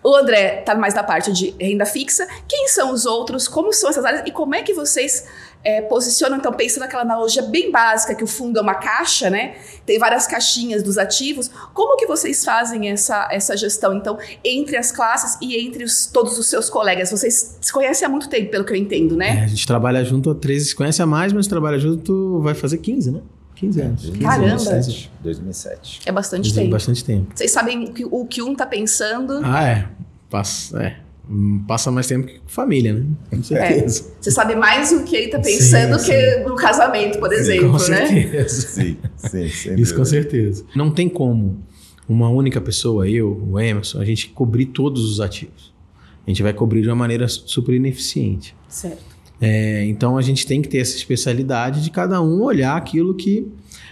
[0.03, 2.27] O André está mais na parte de renda fixa.
[2.47, 3.47] Quem são os outros?
[3.47, 4.23] Como são essas áreas?
[4.25, 5.25] E como é que vocês
[5.65, 9.56] é, posicionam, então, pensando naquela analogia bem básica, que o fundo é uma caixa, né?
[9.84, 11.49] Tem várias caixinhas dos ativos.
[11.73, 16.38] Como que vocês fazem essa, essa gestão, então, entre as classes e entre os, todos
[16.38, 17.10] os seus colegas?
[17.10, 19.39] Vocês se conhecem há muito tempo, pelo que eu entendo, né?
[19.39, 22.54] É, a gente trabalha junto há 13, se conhece a mais, mas trabalha junto vai
[22.54, 23.21] fazer 15, né?
[23.56, 24.06] 15 anos.
[24.06, 24.69] 15 Caramba!
[24.69, 26.01] Anos, 2007.
[26.06, 26.69] É bastante tempo.
[26.69, 27.32] Bastante tempo.
[27.34, 29.41] Vocês sabem o que, o que um tá pensando.
[29.43, 29.88] Ah, é.
[30.30, 31.04] Passa, é
[31.67, 33.05] passa mais tempo que com família, né?
[33.29, 33.43] Com é.
[33.43, 34.01] certeza.
[34.01, 34.21] É.
[34.21, 37.85] Você sabe mais o que ele está pensando sim, que no casamento, por exemplo, sim,
[37.85, 38.07] com né?
[38.07, 38.67] Certeza.
[38.67, 39.75] Sim, sim, sim.
[39.75, 40.65] Isso com certeza.
[40.75, 41.63] Não tem como
[42.07, 45.73] uma única pessoa, eu, o Emerson, a gente cobrir todos os ativos.
[46.25, 48.55] A gente vai cobrir de uma maneira super ineficiente.
[48.67, 49.15] Certo.
[49.41, 53.47] É, então a gente tem que ter essa especialidade de cada um olhar aquilo que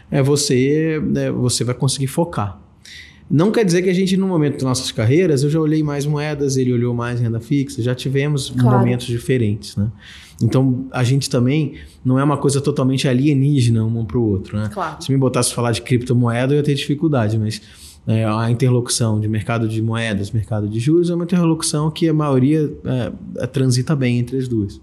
[0.10, 2.63] é, você, é, você vai conseguir focar.
[3.34, 6.06] Não quer dizer que a gente, no momento das nossas carreiras, eu já olhei mais
[6.06, 8.78] moedas, ele olhou mais renda fixa, já tivemos claro.
[8.78, 9.88] momentos diferentes, né?
[10.40, 11.74] Então, a gente também
[12.06, 14.70] não é uma coisa totalmente alienígena um para o outro, né?
[14.72, 15.04] Claro.
[15.04, 17.60] Se me botasse a falar de criptomoeda, eu ia ter dificuldade, mas
[18.06, 22.14] é, a interlocução de mercado de moedas, mercado de juros, é uma interlocução que a
[22.14, 23.12] maioria é,
[23.46, 24.80] é transita bem entre as duas.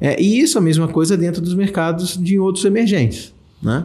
[0.00, 3.84] É, e isso é a mesma coisa dentro dos mercados de outros emergentes, né?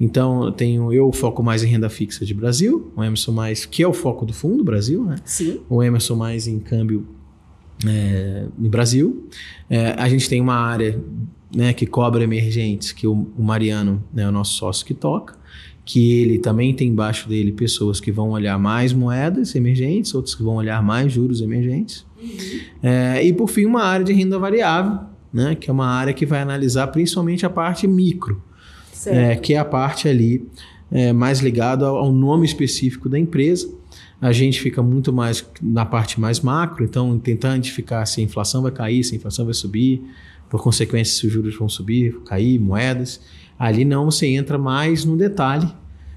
[0.00, 3.82] Então, eu tenho eu foco mais em renda fixa de Brasil, o Emerson mais, que
[3.82, 5.16] é o foco do fundo Brasil, né?
[5.24, 5.60] Sim.
[5.68, 7.06] O Emerson mais em câmbio
[7.86, 9.28] é, no Brasil.
[9.68, 11.00] É, a gente tem uma área
[11.54, 15.36] né, que cobra emergentes, que o, o Mariano é né, o nosso sócio que toca,
[15.84, 20.42] que ele também tem embaixo dele pessoas que vão olhar mais moedas emergentes, outros que
[20.42, 22.06] vão olhar mais juros emergentes.
[22.22, 22.60] Uhum.
[22.82, 25.00] É, e por fim, uma área de renda variável,
[25.32, 28.42] né, que é uma área que vai analisar principalmente a parte micro
[29.06, 30.46] é, que é a parte ali
[30.90, 33.68] é, mais ligada ao nome específico da empresa.
[34.20, 38.62] A gente fica muito mais na parte mais macro, então tentar identificar se a inflação
[38.62, 40.02] vai cair, se a inflação vai subir,
[40.50, 43.20] por consequência, se os juros vão subir, cair, moedas.
[43.58, 45.68] Ali não, você entra mais no detalhe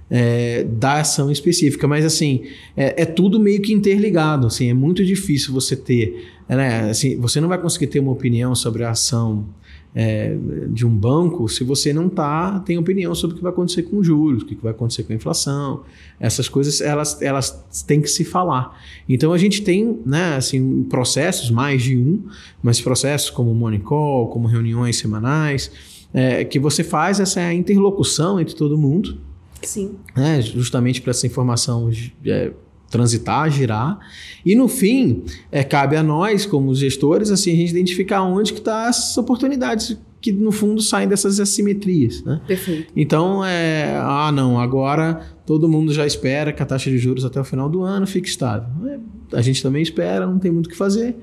[0.10, 1.88] é, da ação específica.
[1.88, 2.44] Mas assim,
[2.76, 4.48] é, é, tudo meio que interligado.
[4.48, 6.28] Assim, é muito difícil você ter.
[6.50, 9.46] Né, assim, você não vai conseguir ter uma opinião sobre a ação
[9.93, 10.38] é,
[10.69, 13.97] de um banco se você não tá, tem opinião sobre o que vai acontecer com
[13.97, 15.84] os juros, o que vai acontecer com a inflação.
[16.19, 18.80] Essas coisas elas, elas têm que se falar.
[19.08, 22.23] Então a gente tem né, assim, processos, mais de um,
[22.63, 25.71] mas processos como morning call, como reuniões semanais,
[26.13, 29.19] é, que você faz essa interlocução entre todo mundo.
[29.62, 29.95] Sim.
[30.15, 31.91] Né, justamente para essa informação
[32.25, 32.51] é,
[32.91, 33.97] transitar, girar.
[34.45, 38.60] E no fim, é, cabe a nós, como gestores, assim, a gente identificar onde que
[38.60, 42.23] está as oportunidades que no fundo saem dessas assimetrias.
[42.23, 42.39] Né?
[42.45, 42.91] Perfeito.
[42.95, 47.41] Então, é, ah, não, agora todo mundo já espera que a taxa de juros até
[47.41, 48.69] o final do ano fique estável.
[48.88, 48.99] É,
[49.36, 51.15] a gente também espera, não tem muito o que fazer.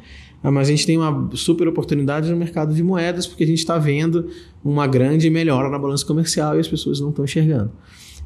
[0.42, 3.59] Ah, mas a gente tem uma super oportunidade no mercado de moedas porque a gente
[3.59, 4.28] está vendo
[4.64, 7.72] uma grande melhora na balança comercial e as pessoas não estão enxergando.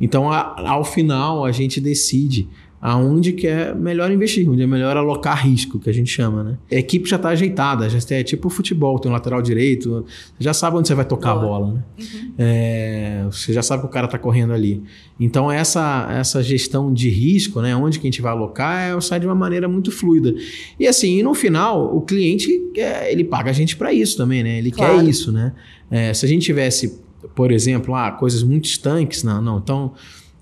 [0.01, 2.49] Então, a, ao final, a gente decide
[2.83, 6.59] aonde que é melhor investir, onde é melhor alocar risco, que a gente chama, né?
[6.69, 10.53] A equipe já está ajeitada, já é tipo futebol, tem um lateral direito, você já
[10.53, 11.45] sabe onde você vai tocar Boa.
[11.45, 11.85] a bola, né?
[12.01, 12.33] Uhum.
[12.37, 14.83] É, você já sabe que o cara está correndo ali.
[15.21, 19.21] Então essa, essa gestão de risco, né, onde que a gente vai alocar, é, sai
[19.21, 20.35] de uma maneira muito fluida.
[20.81, 24.59] E assim, no final, o cliente é, ele paga a gente para isso também, né?
[24.59, 24.99] Ele claro.
[24.99, 25.53] quer isso, né?
[25.89, 27.01] É, se a gente tivesse,
[27.33, 29.59] por exemplo, ah, coisas muito estanques, não, não.
[29.59, 29.93] Então,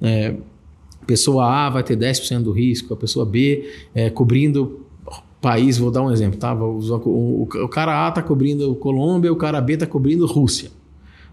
[0.01, 0.37] é,
[1.11, 4.87] pessoa A vai ter 10% do risco, a pessoa B é, cobrindo
[5.41, 6.55] país, vou dar um exemplo, tá?
[6.55, 10.71] O, o, o cara A está cobrindo Colômbia, o cara B está cobrindo Rússia.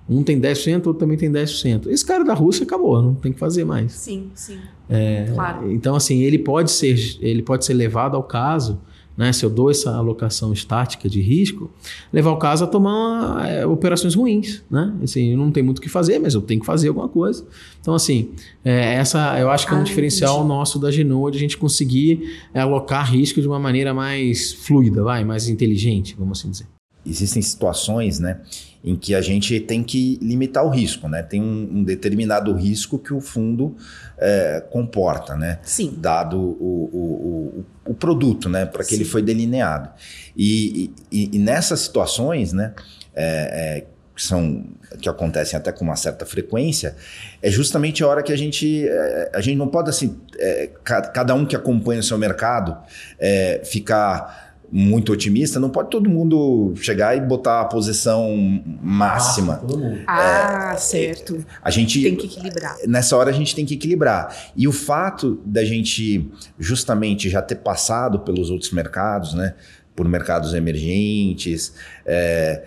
[0.09, 1.87] Um tem 10%, outro também tem 10%.
[1.87, 3.91] Esse cara da Rússia acabou, não tem que fazer mais.
[3.91, 4.57] Sim, sim.
[4.89, 5.71] É, claro.
[5.71, 8.79] Então, assim, ele pode ser, ele pode ser levado ao caso
[9.17, 11.71] né, se eu dou essa alocação estática de risco,
[12.13, 14.93] levar o caso a tomar é, operações ruins, né?
[15.01, 17.43] Assim, não tem muito o que fazer, mas eu tenho que fazer alguma coisa.
[17.82, 18.30] Então, assim,
[18.63, 20.47] é, essa eu acho que é um ah, diferencial entendi.
[20.49, 25.01] nosso da Genoa de a gente conseguir é, alocar risco de uma maneira mais fluida,
[25.01, 26.67] vai, mais inteligente, vamos assim dizer.
[27.06, 28.41] Existem situações, né,
[28.84, 31.23] em que a gente tem que limitar o risco, né?
[31.23, 33.75] Tem um, um determinado risco que o fundo
[34.17, 35.60] é, comporta, né?
[35.63, 35.93] Sim.
[35.97, 38.65] Dado o, o, o, o produto, né?
[38.65, 38.95] Para que Sim.
[38.95, 39.89] ele foi delineado.
[40.36, 42.73] E, e, e nessas situações, né?
[43.15, 44.65] É, é, que são
[45.00, 46.95] que acontecem até com uma certa frequência,
[47.41, 51.36] é justamente a hora que a gente é, a gente não pode assim é, cada
[51.36, 52.76] um que acompanha o seu mercado
[53.19, 59.63] é, ficar muito otimista, não pode todo mundo chegar e botar a posição máxima.
[60.06, 61.45] Ah, é, certo.
[61.62, 62.77] A gente tem que equilibrar.
[62.86, 64.36] Nessa hora a gente tem que equilibrar.
[64.56, 69.56] E o fato da gente justamente já ter passado pelos outros mercados, né,
[69.95, 71.73] por mercados emergentes,
[72.06, 72.63] é,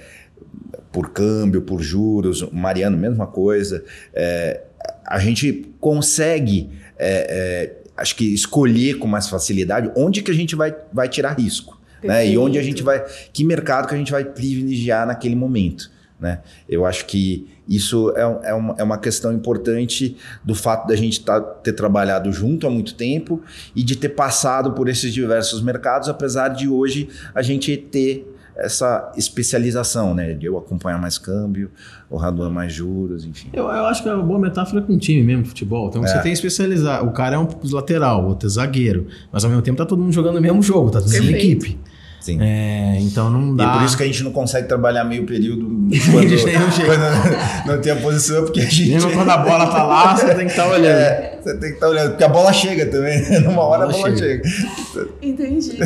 [0.91, 3.85] por câmbio, por juros, Mariano, mesma coisa,
[4.15, 4.63] é,
[5.07, 10.57] a gente consegue é, é, acho que escolher com mais facilidade onde que a gente
[10.57, 11.80] vai, vai tirar risco.
[12.03, 12.29] Né?
[12.29, 13.05] E onde a gente vai.
[13.33, 15.91] Que mercado que a gente vai privilegiar naquele momento.
[16.21, 16.41] Né?
[16.69, 21.25] Eu acho que isso é, é, uma, é uma questão importante do fato da gente
[21.25, 23.41] tá, ter trabalhado junto há muito tempo
[23.75, 28.27] e de ter passado por esses diversos mercados, apesar de hoje a gente ter
[28.61, 30.35] essa especialização, né?
[30.35, 31.71] De eu acompanhar mais câmbio,
[32.11, 33.49] o Raduan mais juros, enfim.
[33.55, 35.89] Eu, eu acho que é uma boa metáfora com um time mesmo, futebol.
[35.89, 36.07] Então é.
[36.07, 37.03] você tem que especializar.
[37.07, 39.07] O cara é um lateral, o outro é zagueiro.
[39.33, 41.79] Mas ao mesmo tempo tá todo mundo jogando o mesmo jogo, tá tudo em equipe.
[42.21, 42.39] Sim.
[42.41, 43.65] É, então não dá.
[43.65, 45.65] E por isso que a gente não consegue trabalhar meio período
[46.13, 46.29] quando,
[46.87, 48.91] quando não tem a posição, porque a gente.
[48.91, 51.01] Mesmo quando a bola tá lá, você tem que estar tá olhando.
[51.01, 53.23] É, você tem que estar tá olhando, porque a bola chega também.
[53.23, 53.41] Né?
[53.41, 54.49] Numa hora a bola, a bola chega.
[54.49, 55.09] chega.
[55.23, 55.79] Entendi.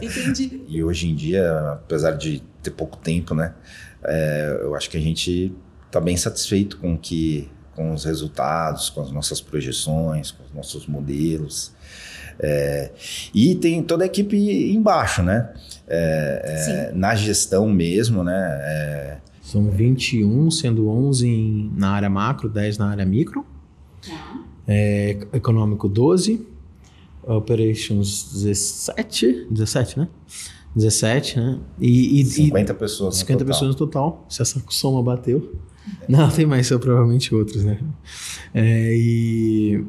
[0.00, 0.62] Entendi.
[0.68, 3.52] E hoje em dia, apesar de ter pouco tempo, né?
[4.04, 5.52] É, eu acho que a gente
[5.86, 10.86] está bem satisfeito com que com os resultados, com as nossas projeções, com os nossos
[10.86, 11.72] modelos.
[12.38, 12.90] É,
[13.34, 14.36] e tem toda a equipe
[14.72, 15.52] embaixo, né?
[15.86, 18.34] É, é, na gestão mesmo, né?
[18.34, 23.44] É, São 21, sendo 11 em, na área macro, 10 na área micro.
[24.06, 24.44] Tá.
[24.66, 26.46] É, econômico 12,
[27.22, 30.08] operations 17, 17, né?
[30.74, 31.60] 17, né?
[31.78, 35.54] E, e 50 e, pessoas 50 no pessoas no total, se essa soma bateu.
[36.08, 37.78] Não, tem mais, são provavelmente outros, né?
[38.52, 39.84] É, e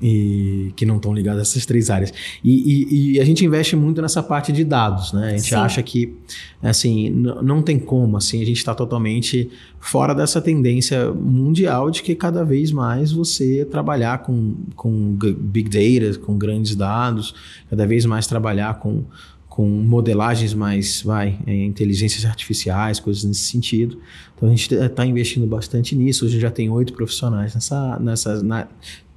[0.00, 2.12] e que não estão ligados a essas três áreas.
[2.42, 5.28] E, e, e, a gente investe muito nessa parte de dados, né?
[5.28, 5.54] A gente Sim.
[5.54, 6.14] acha que,
[6.62, 12.14] assim, não tem como, assim, a gente está totalmente fora dessa tendência mundial de que
[12.14, 17.34] cada vez mais você trabalhar com, com big data, com grandes dados,
[17.68, 19.04] cada vez mais trabalhar com,
[19.48, 23.98] com modelagens mais, vai, é, inteligências artificiais, coisas nesse sentido.
[24.36, 26.24] Então a gente está investindo bastante nisso.
[26.24, 28.68] Hoje já tem oito profissionais nessa, nessa, na,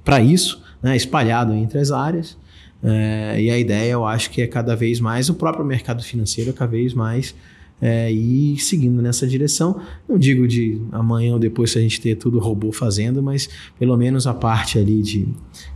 [0.04, 2.36] para isso né, espalhado entre as áreas.
[2.82, 6.52] É, e a ideia, eu acho que é cada vez mais o próprio mercado financeiro,
[6.52, 7.32] cada vez mais
[7.80, 9.80] é, ir seguindo nessa direção.
[10.08, 13.96] Não digo de amanhã ou depois se a gente ter tudo robô fazendo, mas pelo
[13.96, 15.28] menos a parte ali de,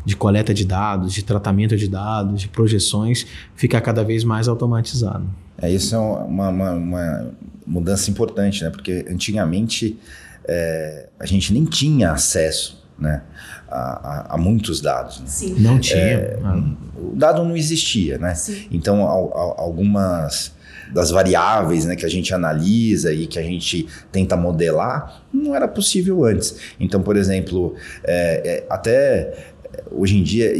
[0.05, 5.29] de coleta de dados, de tratamento de dados, de projeções, ficar cada vez mais automatizado.
[5.59, 7.31] É, isso é uma, uma, uma
[7.67, 8.71] mudança importante, né?
[8.71, 9.97] Porque antigamente
[10.45, 13.22] é, a gente nem tinha acesso né,
[13.68, 15.20] a, a, a muitos dados.
[15.20, 15.26] Né?
[15.26, 15.55] Sim.
[15.59, 15.99] Não tinha.
[15.99, 16.62] É, ah.
[16.97, 18.34] O dado não existia, né?
[18.34, 18.66] Sim.
[18.70, 20.55] Então, algumas
[20.92, 25.66] das variáveis né, que a gente analisa e que a gente tenta modelar, não era
[25.66, 26.57] possível antes.
[26.78, 27.74] Então, por exemplo,
[28.05, 29.55] é, é, até
[29.91, 30.53] hoje em dia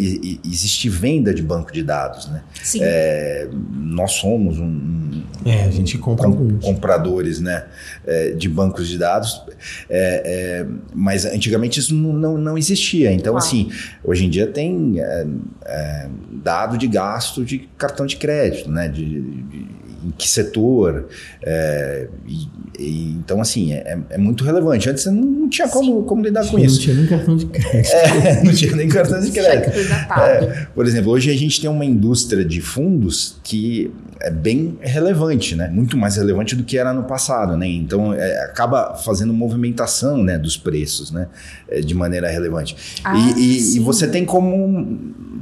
[0.45, 2.43] existe venda de banco de dados, né?
[2.63, 2.81] Sim.
[2.83, 6.65] É, nós somos um, É, a gente compra alguns.
[6.65, 7.65] compradores né,
[8.07, 9.43] é, de bancos de dados,
[9.89, 13.13] é, é, mas antigamente isso não, não, não existia.
[13.13, 13.47] Então, Claro.
[13.47, 13.71] assim,
[14.05, 15.27] hoje em dia tem é,
[15.65, 16.09] é,
[16.43, 18.89] dado de gasto de cartão de crédito, né?
[18.89, 19.67] De, de-
[20.07, 21.07] em que setor.
[21.43, 22.49] é, e-
[22.79, 24.89] e- então, assim, é, é muito relevante.
[24.89, 26.81] Antes você não tinha como, como lidar com não isso.
[26.81, 27.93] tinha nem cartão de crédito.
[27.97, 29.73] É, não tinha nem cartão de crédito.
[29.73, 30.69] Predatado.
[30.75, 33.91] Por exemplo, hoje a gente tem uma indústria de fundos que
[34.21, 35.69] é bem relevante, né?
[35.69, 37.67] Muito mais relevante do que era no passado, né?
[37.69, 41.29] Então é, acaba fazendo movimentação, né, dos preços, né,
[41.69, 42.77] é, de maneira relevante.
[43.05, 43.81] Ah, e, e- e sim.
[43.85, 44.99] você tem como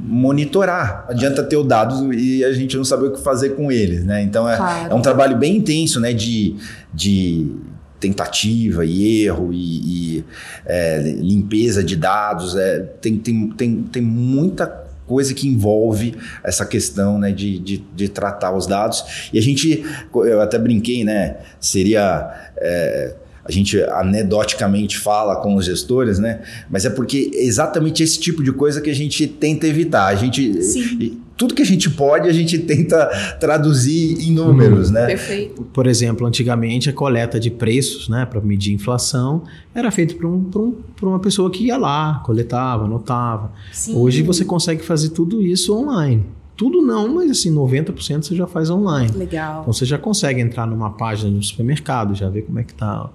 [0.07, 1.05] monitorar.
[1.09, 4.21] Adianta ter o dado e a gente não saber o que fazer com eles, né?
[4.21, 4.91] Então é, Claro.
[4.91, 6.55] é um trabalho bem intenso, né, de,
[6.93, 7.51] de
[7.99, 10.25] tentativa e erro e, e,
[10.65, 12.55] é, limpeza de dados.
[12.55, 18.09] É, tem, tem, tem, tem muita coisa que envolve essa questão né, de, de, de
[18.09, 19.29] tratar os dados.
[19.33, 19.83] E a gente,
[20.13, 21.37] eu até brinquei, né?
[21.59, 22.31] Seria.
[22.57, 23.15] é,
[23.47, 26.41] a gente anedoticamente fala com os gestores, né?
[26.67, 30.07] Mas é porque é exatamente esse tipo de coisa que a gente tenta evitar.
[30.07, 31.21] A gente, Sim.
[31.37, 33.05] tudo que a gente pode, a gente tenta
[33.39, 35.05] traduzir em números, né?
[35.05, 35.61] Perfeito.
[35.61, 39.43] Por exemplo, antigamente a coleta de preços, né, para medir inflação,
[39.75, 43.51] era feita por, um, por, um, por uma pessoa que ia lá, coletava, anotava.
[43.71, 43.95] Sim.
[43.95, 46.25] Hoje você consegue fazer tudo isso online.
[46.57, 49.11] Tudo não, mas assim, 90% você já faz online.
[49.11, 49.61] Legal.
[49.61, 53.09] Então você já consegue entrar numa página do supermercado, já ver como é que está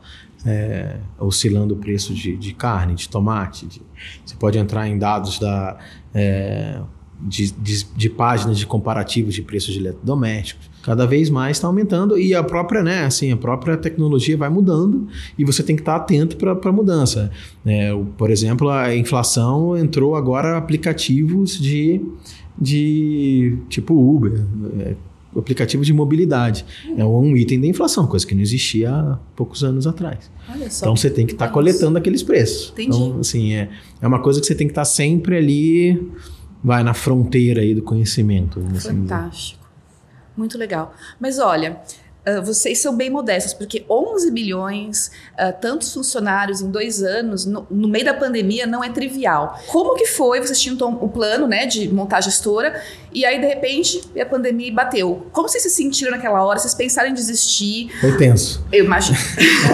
[1.18, 3.66] oscilando o preço de, de carne, de tomate.
[3.66, 3.82] de-
[4.24, 5.78] você pode entrar em dados da,
[6.14, 6.80] é,
[7.20, 10.69] de, de- de páginas de comparativos de preços de eletrodomésticos.
[10.82, 15.06] Cada vez mais está aumentando e a própria, né, assim, a própria tecnologia vai mudando
[15.38, 17.30] e você tem que estar atento para a mudança.
[17.66, 22.00] É, o- por exemplo, a inflação entrou agora aplicativos de,
[22.58, 24.42] de tipo Uber,
[24.78, 24.94] é,
[25.36, 26.64] aplicativo de mobilidade.
[26.96, 30.30] É um item da inflação, coisa que não existia há poucos anos atrás.
[30.78, 31.54] Então você tem que estar Nossa.
[31.54, 32.70] coletando aqueles preços.
[32.72, 32.96] Entendi.
[32.96, 33.70] Então, assim, é,
[34.00, 36.10] é uma coisa que você tem que estar sempre ali,
[36.64, 38.60] vai na fronteira aí do conhecimento.
[38.74, 38.88] assim.
[38.88, 39.59] Fantástico.
[40.41, 40.95] Muito legal.
[41.20, 41.82] Mas olha,
[42.24, 47.66] ah, vocês são bem modestos, porque 11 bilhões, ah, tantos funcionários em dois anos, no,
[47.70, 49.58] no meio da pandemia, não é trivial.
[49.68, 50.40] Como que foi?
[50.40, 52.80] Vocês tinham o plano né, de montar a gestora,
[53.12, 55.26] e aí, de repente, a pandemia bateu.
[55.32, 56.58] Como vocês se sentiram naquela hora?
[56.58, 57.90] Vocês pensaram em desistir?
[58.00, 58.64] Foi tenso.
[58.72, 59.18] Eu imagino.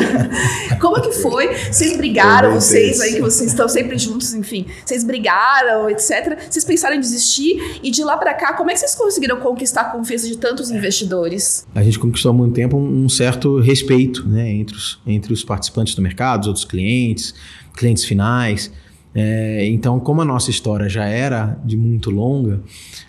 [0.80, 1.54] Como que foi?
[1.70, 4.66] Vocês brigaram, vocês aí que vocês estão sempre juntos, enfim.
[4.84, 6.38] Vocês brigaram, etc.
[6.48, 9.82] Vocês pensaram em desistir e de lá pra cá, como é que vocês conseguiram conquistar
[9.82, 11.66] a confiança de tantos investidores?
[11.74, 15.94] A gente conquistou muito tempo um, um certo respeito né, entre, os, entre os participantes
[15.94, 17.34] do mercado, os outros clientes,
[17.74, 18.70] clientes finais.
[19.18, 22.60] É, então, como a nossa história já era de muito longa,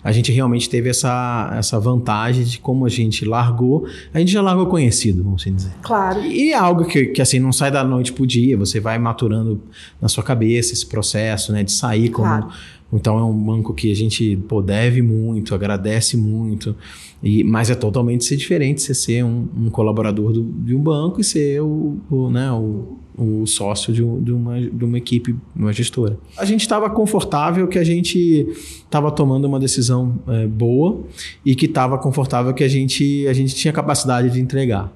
[0.02, 4.40] a gente realmente teve essa, essa vantagem de como a gente largou, a gente já
[4.40, 5.72] largou conhecido, vamos assim dizer.
[5.82, 6.22] Claro.
[6.22, 9.62] E é algo que, que assim não sai da noite pro dia, você vai maturando
[10.00, 12.48] na sua cabeça esse processo, né, de sair como Claro.
[12.90, 16.74] então é um banco que a gente pô, deve muito, agradece muito,
[17.22, 21.20] e, mas é totalmente ser diferente você ser um, um colaborador do- de um banco
[21.20, 25.72] e ser o, o, né, o, o sócio de, de uma, de uma equipe, uma
[25.72, 26.16] gestora.
[26.36, 28.46] A gente estava confortável que a gente
[28.84, 31.00] estava tomando uma decisão é, boa
[31.44, 34.92] e que estava confortável que a gente, a gente tinha capacidade de entregar.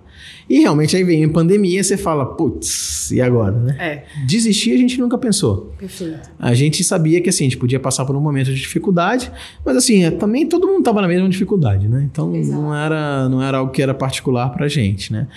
[0.49, 3.77] E realmente aí vem a pandemia, você fala, putz, e agora, né?
[3.79, 5.73] É, Desistir a gente nunca pensou.
[5.79, 6.31] perfeito.
[6.39, 9.31] A gente sabia que assim, a gente podia passar por um momento de dificuldade,
[9.64, 12.09] mas assim, é, também todo mundo estava na mesma dificuldade, né?
[12.11, 12.61] Então Exato.
[12.61, 15.29] não era, não era algo que era particular pra gente, né?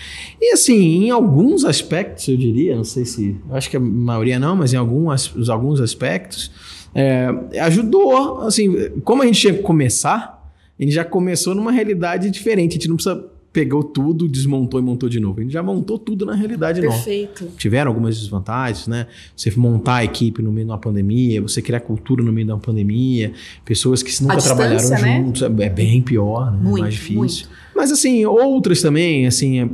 [0.41, 4.55] E assim, em alguns aspectos, eu diria, não sei se, acho que a maioria não,
[4.55, 6.51] mas em alguns, alguns aspectos,
[6.93, 7.29] é,
[7.61, 10.35] ajudou, assim, como a gente tinha que começar,
[10.79, 13.23] a gente já começou numa realidade diferente, a gente não precisa
[13.55, 15.39] pegou tudo, desmontou e montou de novo.
[15.39, 17.47] A gente já montou tudo na realidade nova Perfeito.
[17.57, 19.07] tiveram algumas desvantagens, né?
[19.33, 22.51] Você montar a equipe no meio de uma pandemia, você criar cultura no meio de
[22.51, 23.31] uma pandemia,
[23.63, 25.23] pessoas que nunca distância, trabalharam né?
[25.23, 26.59] juntos, é é bem pior, né?
[26.61, 27.15] Muito, mais difícil.
[27.17, 27.49] muito.
[27.73, 29.69] Mas assim, outras também, assim, é,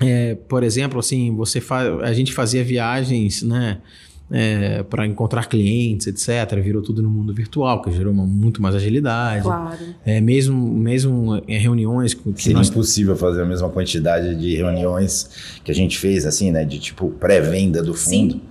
[0.00, 1.62] é, por exemplo, assim, você
[2.02, 3.78] a gente fazia viagens, né?
[4.90, 6.58] Para encontrar clientes, etc.
[6.60, 9.42] Virou tudo no mundo virtual, que gerou uma, muito mais agilidade.
[9.42, 9.78] Claro.
[10.04, 15.58] É, mesmo, mesmo em reuniões que Seria nós impossível fazer a mesma quantidade de reuniões
[15.64, 16.64] que a gente fez, assim, né?
[16.64, 18.34] De tipo pré-venda do fundo.
[18.34, 18.42] Sim.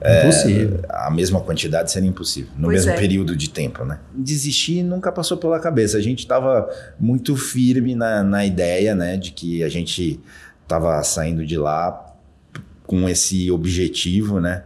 [0.00, 0.80] Impossível.
[0.88, 2.96] A mesma quantidade seria impossível, no Pois mesmo é.
[2.96, 3.98] período de tempo, né?
[4.14, 5.98] Desistir nunca passou pela cabeça.
[5.98, 6.68] A gente estava
[7.00, 9.16] muito firme na, na ideia, né?
[9.16, 10.20] De que a gente
[10.62, 12.14] estava saindo de lá
[12.86, 14.62] com esse objetivo, né?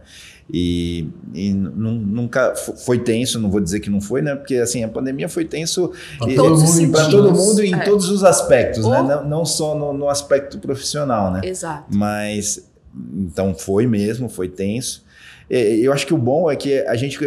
[0.51, 4.35] E, e nunca foi tenso, não vou dizer que não foi, né?
[4.35, 6.61] Porque assim, a pandemia foi tenso para todo,
[7.09, 7.79] todo, mundo em é.
[7.79, 9.01] todos os aspectos, né?
[9.01, 11.41] Não, não só no, no, aspecto profissional, né?
[11.43, 11.85] Exato.
[11.95, 12.69] Mas
[13.15, 15.03] então foi mesmo, foi tenso.
[15.49, 17.17] Eu acho que o bom é que a gente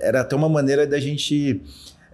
[0.00, 1.62] era até uma maneira da gente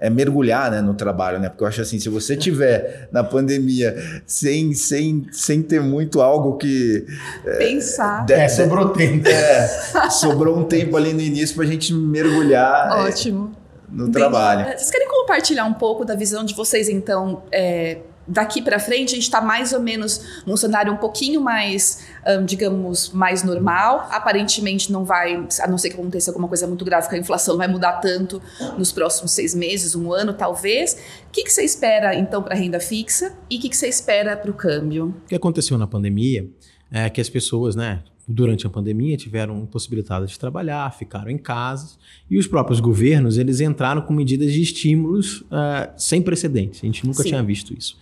[0.05, 1.48] é, mergulhar né, no trabalho, né?
[1.48, 3.96] Porque eu acho assim, se você tiver na pandemia
[4.26, 7.07] sem, sem, sem ter muito algo que...
[7.42, 8.26] É, Pensar.
[8.28, 9.24] É, sobrou tempo.
[9.34, 12.88] É, sobrou um tempo ali no início para a gente mergulhar.
[12.88, 13.52] É, Ótimo.
[13.88, 14.18] no Entendi.
[14.18, 14.66] trabalho.
[14.66, 19.14] Vocês querem compartilhar um pouco da visão de vocês, então, é, daqui para frente a
[19.14, 24.09] gente está mais ou menos num cenário um pouquinho mais, um, digamos, mais normal.
[24.11, 27.57] Aparentemente não vai, a não ser que aconteça alguma coisa muito grave, que a inflação
[27.57, 28.41] vai mudar tanto
[28.79, 30.95] nos próximos seis meses, um ano talvez.
[31.29, 33.89] O que, que você espera então para a renda fixa e o que, que você
[33.89, 35.14] espera para o câmbio?
[35.25, 36.49] O que aconteceu na pandemia
[36.91, 41.97] é que as pessoas, né, durante a pandemia tiveram impossibilitadas de trabalhar, ficaram em casa
[42.31, 46.81] e os próprios governos eles entraram com medidas de estímulos uh, sem precedentes.
[46.83, 47.31] A gente nunca Sim.
[47.31, 47.99] tinha visto isso.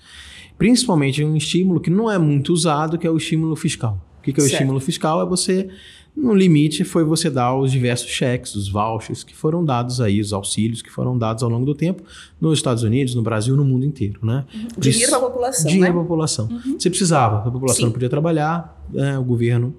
[0.57, 4.01] Principalmente um estímulo que não é muito usado, que é o estímulo fiscal.
[4.20, 4.55] O que, que é o certo.
[4.55, 5.20] estímulo fiscal?
[5.20, 5.68] É você
[6.14, 10.33] no limite foi você dar os diversos cheques, os vouchers que foram dados aí, os
[10.33, 12.03] auxílios que foram dados ao longo do tempo
[12.39, 14.45] nos Estados Unidos, no Brasil, no mundo inteiro, né?
[14.77, 15.91] Dinheiro para a população, Dinheiro né?
[15.91, 16.49] para a população.
[16.49, 16.79] Uhum.
[16.79, 17.85] Você precisava, a população Sim.
[17.85, 19.75] não podia trabalhar, né, o governo.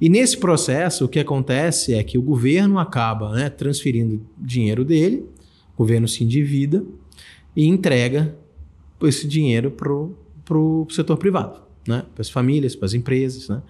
[0.00, 5.24] E nesse processo, o que acontece é que o governo acaba né, transferindo dinheiro dele,
[5.74, 6.84] o governo se endivida
[7.54, 8.36] e entrega
[9.02, 12.04] esse dinheiro para o setor privado, né?
[12.14, 13.62] Para as famílias, para as empresas, né?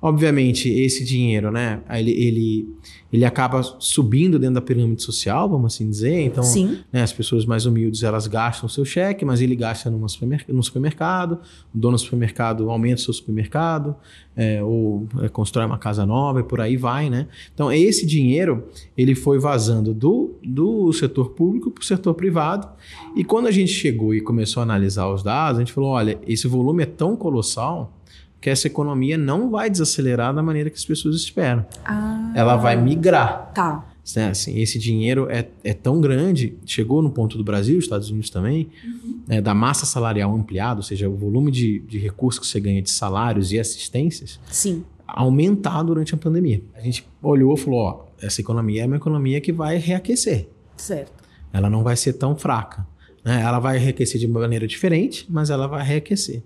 [0.00, 2.68] Obviamente, esse dinheiro, né, ele, ele,
[3.12, 6.20] ele acaba subindo dentro da pirâmide social, vamos assim dizer.
[6.20, 6.44] Então,
[6.92, 10.44] né, as pessoas mais humildes, elas gastam o seu cheque, mas ele gasta numa supermer
[10.48, 11.40] no supermercado,
[11.74, 13.96] o dono do supermercado aumenta o seu supermercado,
[14.36, 17.26] é, ou é, constrói uma casa nova e por aí vai, né?
[17.52, 22.68] Então, esse dinheiro, ele foi vazando do, do setor público para o setor privado.
[23.16, 26.20] E quando a gente chegou e começou a analisar os dados, a gente falou, olha,
[26.24, 27.98] esse volume é tão colossal
[28.40, 31.66] que essa economia não vai desacelerar da maneira que as pessoas esperam.
[31.84, 33.50] Ah, Ela vai migrar.
[33.52, 33.84] Tá.
[34.16, 34.28] Né?
[34.28, 38.68] Assim, esse dinheiro é, é tão grande, chegou no ponto do Brasil, Estados Unidos também,
[38.84, 39.20] uhum.
[39.26, 42.80] né, da massa salarial ampliada, ou seja, o volume de, de recursos que você ganha
[42.80, 44.84] de salários e assistências, Sim.
[45.06, 46.62] aumentar durante a pandemia.
[46.74, 50.48] A gente olhou e falou: ó, essa economia é uma economia que vai reaquecer.
[50.76, 51.12] Certo.
[51.52, 52.86] Ela não vai ser tão fraca.
[53.24, 53.42] Né?
[53.42, 56.42] Ela vai reaquecer de maneira diferente, mas ela vai reaquecer.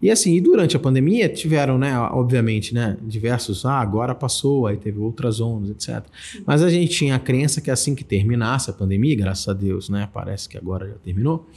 [0.00, 4.76] E assim, e durante a pandemia tiveram, né, obviamente, né, diversos, ah, agora passou, aí
[4.76, 6.04] teve outras ondas, etc.
[6.44, 9.88] Mas a gente tinha a crença que assim que terminasse a pandemia, graças a Deus,
[9.88, 11.48] né, parece que agora já terminou,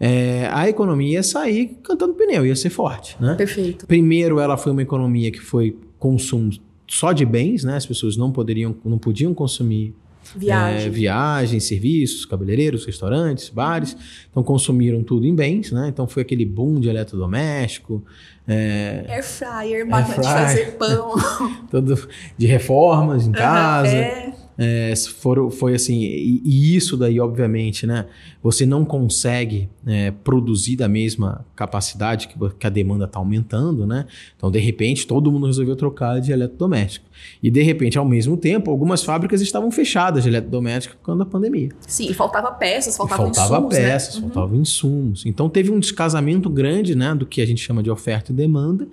[0.00, 3.34] é, a economia ia sair cantando pneu, ia ser forte, né?
[3.34, 3.86] Perfeito.
[3.86, 6.50] Primeiro, ela foi uma economia que foi consumo
[6.86, 7.76] só de bens, né?
[7.76, 9.94] As pessoas não poderiam, não podiam consumir
[10.36, 10.86] Viagem.
[10.86, 13.96] É, viagens, serviços, cabeleireiros, restaurantes, bares.
[14.30, 15.88] Então consumiram tudo em bens, né?
[15.88, 18.04] Então foi aquele boom de eletrodoméstico.
[18.46, 21.14] É, air fryer, máquina de fazer pão.
[21.70, 23.96] Todo de reformas em casa.
[23.96, 24.43] É.
[24.56, 28.06] É, foram, foi assim, e, e, isso daí, obviamente, né?
[28.42, 34.06] Você não consegue é, produzir da mesma capacidade que, que a demanda está aumentando, né?
[34.36, 37.06] Então, de repente, todo mundo resolveu trocar de eletrodoméstico.
[37.42, 41.26] E, de repente, ao mesmo tempo, algumas fábricas estavam fechadas de eletrodoméstico por causa da
[41.26, 41.70] pandemia.
[41.86, 43.48] Sim, e faltava peças, faltava insumos.
[43.48, 44.20] Faltava peças, né?
[44.22, 44.62] faltavam uhum.
[44.62, 45.26] insumos.
[45.26, 47.12] Então, teve um descasamento grande, né?
[47.14, 48.86] Do que a gente chama de oferta e demanda,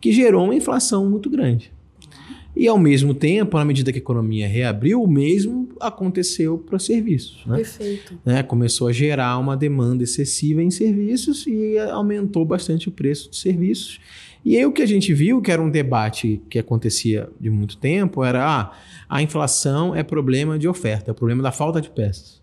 [0.00, 1.72] que gerou uma inflação muito grande.
[2.58, 7.46] E ao mesmo tempo, na medida que a economia reabriu, o mesmo aconteceu para serviços.
[7.46, 7.58] Né?
[7.58, 8.18] Perfeito.
[8.26, 8.42] Né?
[8.42, 14.00] Começou a gerar uma demanda excessiva em serviços e aumentou bastante o preço de serviços.
[14.44, 17.76] E aí o que a gente viu, que era um debate que acontecia de muito
[17.76, 18.72] tempo, era ah,
[19.08, 22.42] a inflação é problema de oferta, é problema da falta de peças.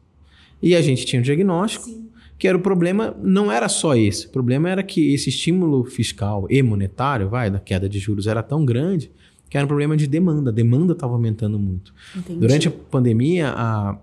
[0.64, 2.08] E a gente tinha um diagnóstico Sim.
[2.40, 6.48] que era o problema, não era só esse, o problema era que esse estímulo fiscal
[6.50, 9.12] e monetário, vai, da queda de juros era tão grande
[9.50, 10.50] que era um problema de demanda.
[10.50, 11.94] A demanda estava aumentando muito.
[12.16, 12.40] Entendi.
[12.40, 13.98] Durante a pandemia, a,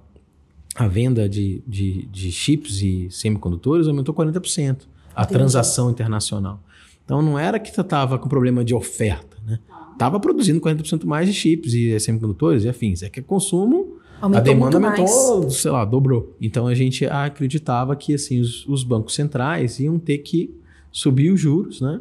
[0.75, 4.87] a venda de, de, de chips e semicondutores aumentou 40%.
[5.15, 5.39] A Entendi.
[5.39, 6.63] transação internacional.
[7.05, 9.59] Então não era que estava com problema de oferta, né?
[9.93, 13.03] Estava produzindo 40% mais de chips e semicondutores e afins.
[13.03, 15.55] É que o consumo, aumentou a demanda aumentou, mais.
[15.57, 16.35] sei lá, dobrou.
[16.41, 20.55] Então a gente acreditava que assim os, os bancos centrais iam ter que
[20.91, 22.01] subir os juros, né?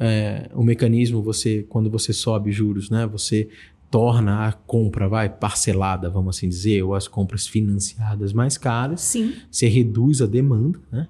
[0.00, 3.48] É, o mecanismo, você quando você sobe juros, né, você
[3.90, 9.34] torna a compra, vai, parcelada, vamos assim dizer, ou as compras financiadas mais caras, Sim.
[9.50, 11.06] você reduz a demanda, né?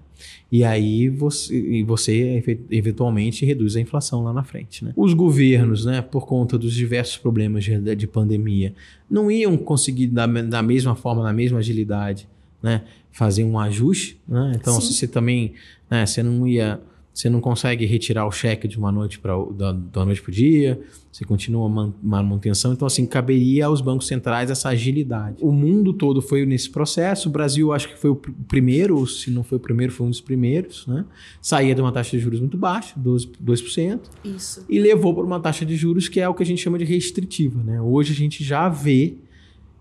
[0.53, 4.85] E aí você, e você eventualmente reduz a inflação lá na frente.
[4.85, 4.93] Né?
[4.95, 8.75] Os governos, né, por conta dos diversos problemas de, de pandemia,
[9.11, 12.29] não iam conseguir da, da mesma forma, na mesma agilidade,
[12.63, 14.21] né, fazer um ajuste.
[14.29, 14.53] Né?
[14.57, 15.55] Então, se você também
[15.91, 16.81] né, você não ia
[17.21, 20.33] você não consegue retirar o cheque de uma noite para da, da noite para o
[20.33, 20.81] dia,
[21.13, 22.73] você continua uma manutenção.
[22.73, 25.37] Então, assim, caberia aos bancos centrais essa agilidade.
[25.41, 27.29] O mundo todo foi nesse processo.
[27.29, 30.21] O Brasil, acho que foi o primeiro, se não foi o primeiro, foi um dos
[30.21, 31.05] primeiros, né?
[31.43, 34.01] Saía de uma taxa de juros muito baixa, 12%, 2%.
[34.25, 34.65] Isso.
[34.69, 36.87] E levou para uma taxa de juros que é o que a gente chama de
[36.87, 37.83] restritiva, né?
[37.83, 39.17] Hoje a gente já vê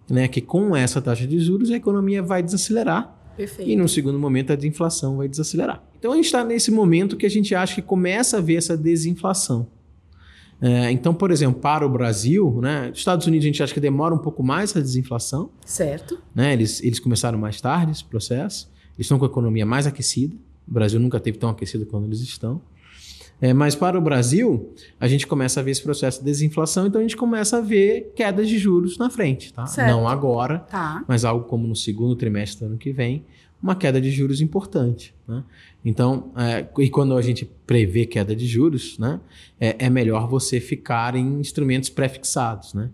[0.10, 3.72] né, que com essa taxa de juros a economia vai desacelerar Perfeito.
[3.72, 5.82] E no segundo momento a desinflação vai desacelerar.
[5.98, 8.76] Então a gente está nesse momento que a gente acha que começa a ver essa
[8.76, 9.66] desinflação.
[10.62, 14.14] É, então, por exemplo, para o Brasil, né, Estados Unidos a gente acha que demora
[14.14, 15.52] um pouco mais a desinflação.
[15.66, 16.20] Certo.
[16.36, 18.70] Né, eles, eles começaram mais tarde esse processo.
[18.98, 20.36] Eles estão com a economia mais aquecida.
[20.68, 22.62] O Brasil nunca teve tão aquecido quando eles estão.
[23.42, 27.00] É, mas para o Brasil, a gente começa a ver esse processo de desinflação, então
[27.00, 29.66] a gente começa a ver quedas de juros na frente, tá?
[29.66, 29.90] Certo.
[29.90, 31.04] Não agora, Tá.
[31.08, 33.24] mas algo como no segundo trimestre do ano que vem,
[33.62, 35.14] uma queda de juros importante.
[35.28, 35.44] Né?
[35.84, 39.20] Então, é, e quando a gente prevê queda de juros, né,
[39.60, 42.74] é, é melhor você ficar em instrumentos pré-fixados.
[42.74, 42.90] Né?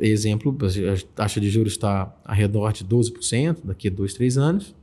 [0.00, 4.74] Exemplo, a taxa de juros está ao redor de 12% daqui a dois, três anos.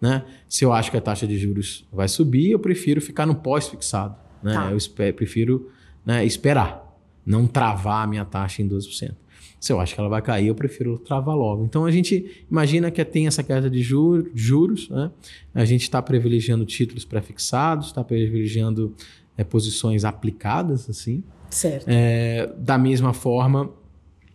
[0.00, 0.24] Né?
[0.48, 4.16] Se eu acho que a taxa de juros vai subir, eu prefiro ficar no pós-fixado.
[4.42, 4.52] Né?
[4.54, 4.70] Tá.
[4.72, 5.70] Eu prefiro
[6.04, 9.12] né, esperar, não travar a minha taxa em 12%.
[9.60, 11.64] Se eu acho que ela vai cair, eu prefiro travar logo.
[11.64, 15.08] Então a gente imagina que tem essa queda de juro- juros, né?
[15.54, 18.92] a gente está privilegiando títulos pré-fixados, está privilegiando
[19.38, 21.22] é, posições aplicadas, assim.
[21.48, 21.84] Certo.
[21.86, 23.70] É, da mesma forma,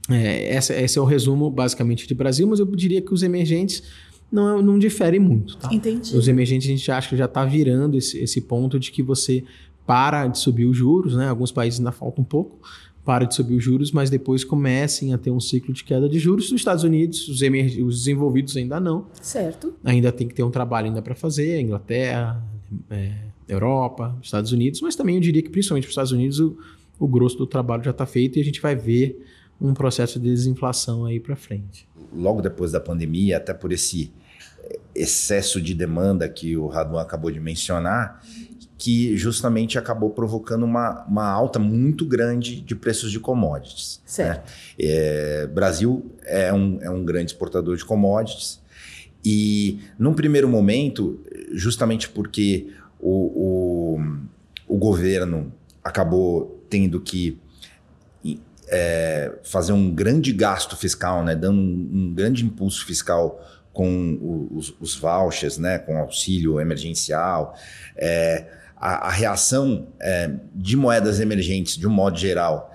[0.10, 3.84] é, essa- esse é o resumo basicamente de Brasil, mas eu diria que os emergentes
[4.32, 5.58] não, não diferem muito.
[5.58, 5.70] Tá?
[5.74, 6.16] Entendi.
[6.16, 9.44] Os emergentes a gente acha que já está virando esse, esse ponto de que você
[9.88, 11.30] para de subir os juros, né?
[11.30, 12.60] Alguns países ainda falta um pouco,
[13.04, 16.20] para de subir os juros, mas depois comecem a ter um ciclo de queda de
[16.20, 16.52] juros.
[16.52, 19.08] Nos Estados Unidos, os, emer- os desenvolvidos ainda não.
[19.22, 19.74] Certo.
[19.84, 22.44] Ainda tem que ter um trabalho ainda para fazer, Inglaterra,
[22.90, 23.14] é,
[23.48, 26.58] Europa, Estados Unidos, mas também eu diria que principalmente para os Estados Unidos o,
[27.00, 29.26] o grosso do trabalho já está feito e a gente vai ver
[29.60, 31.88] um processo de desinflação aí para frente.
[32.14, 34.12] logo depois da pandemia, até por esse
[34.94, 38.22] excesso de demanda que o Raduan acabou de mencionar,
[38.78, 44.02] que justamente acabou provocando uma, uma alta muito grande de preços de commodities.
[44.06, 44.46] Certo.
[44.46, 44.54] né?
[44.80, 48.60] É, Brasil é um, é um grande exportador de commodities
[49.26, 51.20] e, num primeiro momento,
[51.52, 52.68] justamente porque
[53.00, 54.18] o, o,
[54.68, 55.52] o governo
[55.84, 57.40] acabou tendo que
[58.70, 63.42] é, fazer um grande gasto fiscal, né, dando um, um grande impulso fiscal
[63.74, 67.56] com os, os vouchers, né, com auxílio emergencial,
[67.96, 68.46] é,
[68.80, 72.74] a, a reação é, de moedas emergentes, de um modo geral,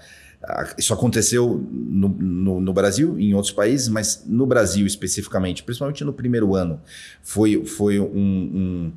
[0.77, 6.03] isso aconteceu no, no, no Brasil e em outros países, mas no Brasil especificamente, principalmente
[6.03, 6.81] no primeiro ano,
[7.23, 8.93] foi, foi um, um,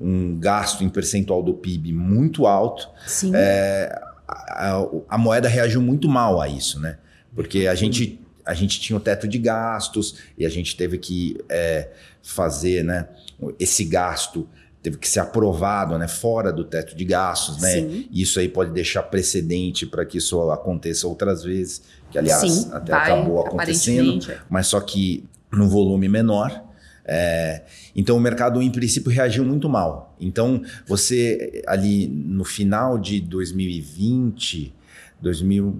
[0.00, 2.88] um gasto em percentual do PIB muito alto.
[3.34, 6.98] É, a, a- a moeda reagiu muito mal a isso, né?
[7.34, 11.36] Porque a gente, a gente tinha o teto de gastos e a gente teve que
[11.48, 11.90] é,
[12.22, 13.08] fazer, né?
[13.58, 14.48] Esse gasto
[14.84, 16.06] teve que ser aprovado, né?
[16.06, 17.72] Fora do teto de gastos, né?
[17.72, 18.06] Sim.
[18.12, 21.80] Isso aí pode deixar precedente para que isso aconteça outras vezes,
[22.10, 24.38] que aliás Sim, até vai, acabou acontecendo é.
[24.50, 26.62] mas só que num volume menor.
[27.06, 27.62] É,
[27.96, 30.14] então o mercado em princípio reagiu muito mal.
[30.20, 34.74] Então você ali no final de 2020,
[35.18, 35.78] 2000,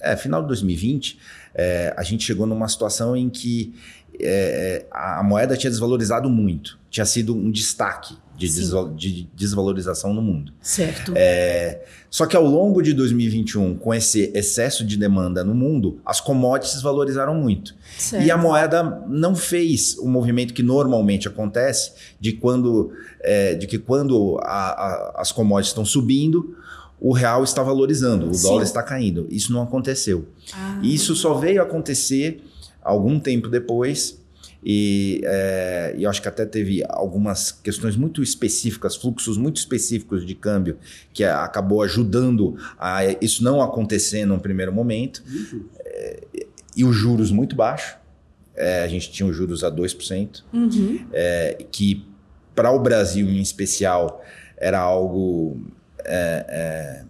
[0.00, 1.20] é, final de 2020,
[1.54, 3.72] é, a gente chegou numa situação em que
[4.20, 10.12] é, a, a moeda tinha desvalorizado muito, tinha sido um destaque de, desval- de desvalorização
[10.12, 10.52] no mundo.
[10.60, 11.12] Certo.
[11.14, 16.20] É, só que ao longo de 2021, com esse excesso de demanda no mundo, as
[16.20, 17.74] commodities valorizaram muito.
[17.96, 18.24] certo.
[18.24, 23.78] E a moeda não fez o movimento que normalmente acontece de quando é, de que
[23.78, 26.56] quando a- a- as commodities estão subindo,
[27.00, 28.48] o real está valorizando, o Sim.
[28.48, 29.26] dólar está caindo.
[29.30, 30.26] Isso não aconteceu.
[30.52, 32.42] Ah, isso só veio acontecer
[32.84, 34.22] algum tempo depois.
[34.66, 40.24] E, é, e eu acho que até teve algumas questões muito específicas, fluxos muito específicos
[40.24, 40.78] de câmbio,
[41.12, 45.22] que acabou ajudando a isso não acontecer num primeiro momento.
[45.84, 46.22] É,
[46.76, 47.96] e os juros muito baixos.
[48.56, 51.06] É, a gente tinha os juros a 2%, Uhum.
[51.12, 52.06] é, que
[52.54, 54.24] para o Brasil em especial
[54.56, 55.60] era algo
[56.04, 57.04] é, é,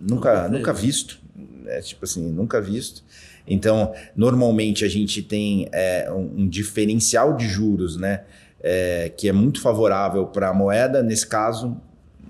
[0.00, 1.18] nunca, nunca visto.
[1.66, 3.02] É, tipo assim, nunca visto.
[3.46, 8.22] Então, normalmente a gente tem é, um, um, diferencial de juros, né?
[8.62, 11.02] É, que é muito favorável para a moeda.
[11.02, 11.76] Nesse caso,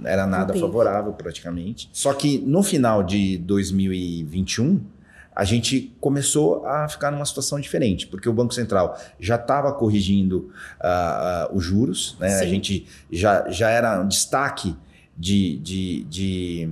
[0.05, 1.89] era nada favorável praticamente.
[1.93, 4.81] Só que no final de 2021
[5.35, 10.51] a gente começou a ficar numa situação diferente, porque o Banco Central já estava corrigindo
[10.81, 12.41] uh, uh, os juros, né?
[12.41, 14.77] a gente já, já era um destaque
[15.17, 16.69] de, de, de,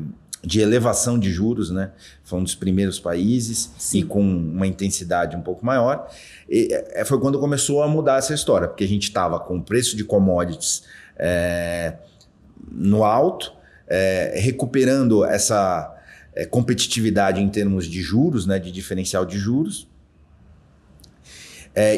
[0.48, 1.90] de, elevação de juros, né?
[2.24, 3.98] foi um dos primeiros países Sim.
[3.98, 6.10] e com uma intensidade um pouco maior.
[6.48, 9.62] E, é, foi quando começou a mudar essa história, porque a gente estava com o
[9.62, 10.84] preço de commodities
[11.18, 11.96] é,
[12.72, 13.52] no alto,
[13.86, 15.94] é, recuperando essa
[16.34, 19.86] é, competitividade em termos de juros, né, de diferencial de juros,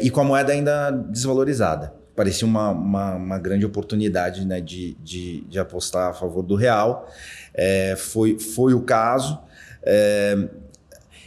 [0.03, 1.94] e com a moeda ainda desvalorizada.
[2.14, 7.08] Parecia uma, uma, uma grande oportunidade né, de, de, de, apostar a favor do real.
[7.54, 9.38] É, foi, foi o caso.
[9.82, 10.48] É,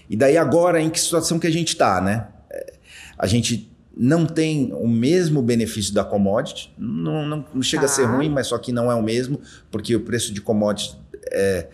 [0.09, 1.99] e daí agora, em que situação que a gente está?
[2.01, 2.27] Né?
[2.51, 2.73] É,
[3.17, 8.07] a gente não tem o mesmo benefício da commodity, não, não, não chega a ser
[8.07, 8.15] tá.
[8.15, 10.97] ruim, mas só que não é o mesmo, porque o preço de commodity
[11.31, 11.67] é,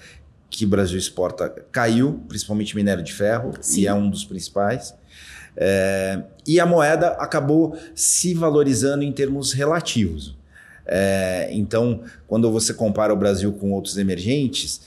[0.50, 3.82] que o Brasil exporta caiu, principalmente minério de ferro, Sim.
[3.82, 4.94] e é um dos principais.
[5.56, 10.38] É, e a moeda acabou se valorizando em termos relativos.
[10.86, 14.82] É, então, quando você compara o Brasil com outros emergentes,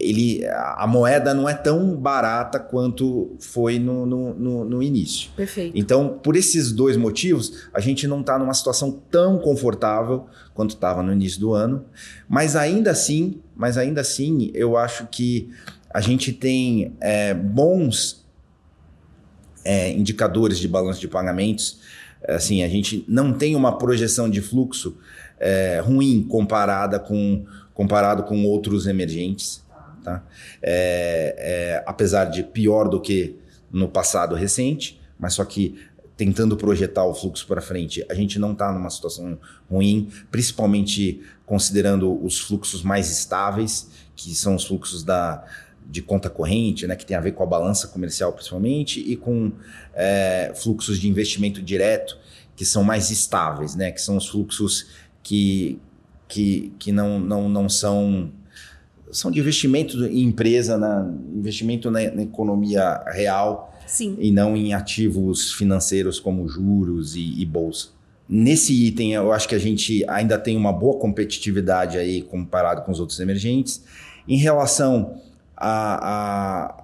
[0.00, 5.30] ele, a moeda não é tão barata quanto foi no, no, no, no início.
[5.36, 5.76] Perfeito.
[5.76, 11.02] Então, por esses dois motivos, a gente não está numa situação tão confortável quanto estava
[11.02, 11.84] no início do ano,
[12.28, 15.50] mas ainda assim, mas ainda assim, eu acho que
[15.90, 18.23] a gente tem é, bons
[19.64, 21.80] é, indicadores de balanço de pagamentos.
[22.28, 24.96] Assim, a gente não tem uma projeção de fluxo
[25.38, 27.44] é, ruim comparada com
[27.74, 29.62] comparado com outros emergentes.
[30.02, 30.22] Tá?
[30.62, 33.36] É, é, apesar de pior do que
[33.70, 35.76] no passado recente, mas só que
[36.16, 39.36] tentando projetar o fluxo para frente, a gente não está numa situação
[39.68, 45.44] ruim, principalmente considerando os fluxos mais estáveis, que são os fluxos da,
[45.86, 49.52] de conta corrente, né, que tem a ver com a balança comercial principalmente, e com
[49.94, 52.18] é, fluxos de investimento direto,
[52.56, 54.86] que são mais estáveis, né, que são os fluxos
[55.22, 55.78] que,
[56.28, 58.30] que, que não, não, não são
[59.14, 64.16] são de investimento em empresa, na, investimento na, na economia real Sim.
[64.18, 67.90] e não em ativos financeiros como juros e, e, bolsa.
[68.28, 72.90] Nesse item, eu acho que a gente ainda tem uma boa competitividade aí comparado com
[72.90, 73.84] os outros emergentes.
[74.26, 75.20] Em relação
[75.56, 76.74] a,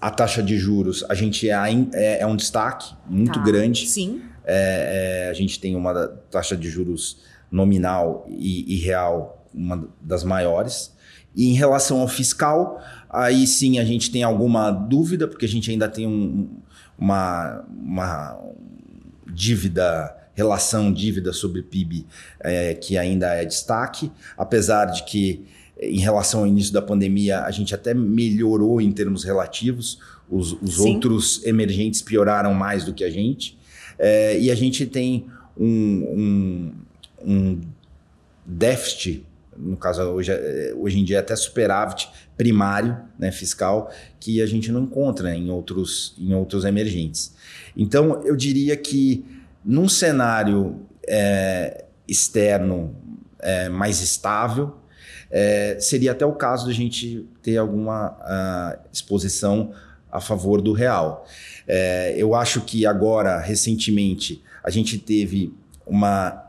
[0.00, 1.54] a, a, taxa de juros, a gente é,
[1.92, 3.44] é, é um destaque muito tá.
[3.44, 3.86] grande.
[3.86, 4.22] Sim.
[4.44, 7.18] É, é, a gente tem uma taxa de juros
[7.50, 10.92] nominal e, e real, uma das maiores.
[11.34, 15.70] E em relação ao fiscal, aí sim a gente tem alguma dúvida, porque a gente
[15.70, 16.48] ainda tem um,
[16.98, 18.38] uma, uma
[19.26, 22.06] dívida, relação dívida sobre PIB
[22.40, 25.44] é, que ainda é destaque, apesar de que
[25.80, 29.98] em relação ao início da pandemia a gente até melhorou em termos relativos,
[30.28, 33.58] os, os outros emergentes pioraram mais do que a gente,
[33.98, 36.72] é, e a gente tem um, um,
[37.24, 37.60] um
[38.46, 39.24] déficit
[39.56, 44.46] no caso hoje, é, hoje em dia é até superávit primário né, fiscal que a
[44.46, 47.34] gente não encontra em outros, em outros emergentes.
[47.76, 49.24] Então eu diria que
[49.64, 52.94] num cenário é, externo
[53.38, 54.76] é, mais estável,
[55.36, 59.72] é, seria até o caso de a gente ter alguma uh, exposição
[60.10, 61.26] a favor do real.
[61.66, 65.52] É, eu acho que agora, recentemente, a gente teve
[65.84, 66.40] uma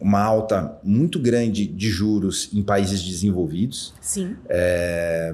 [0.00, 3.94] uma alta muito grande de juros em países desenvolvidos.
[4.00, 4.36] Sim.
[4.48, 5.32] É,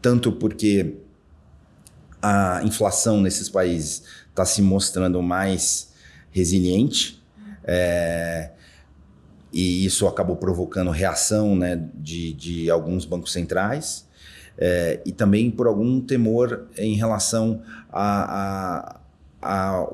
[0.00, 0.94] tanto porque
[2.22, 5.92] a inflação nesses países está se mostrando mais
[6.30, 7.22] resiliente.
[7.64, 8.52] É,
[9.58, 14.06] e isso acabou provocando reação né, de, de alguns bancos centrais.
[14.56, 19.00] É, e também por algum temor em relação ao a,
[19.42, 19.88] a,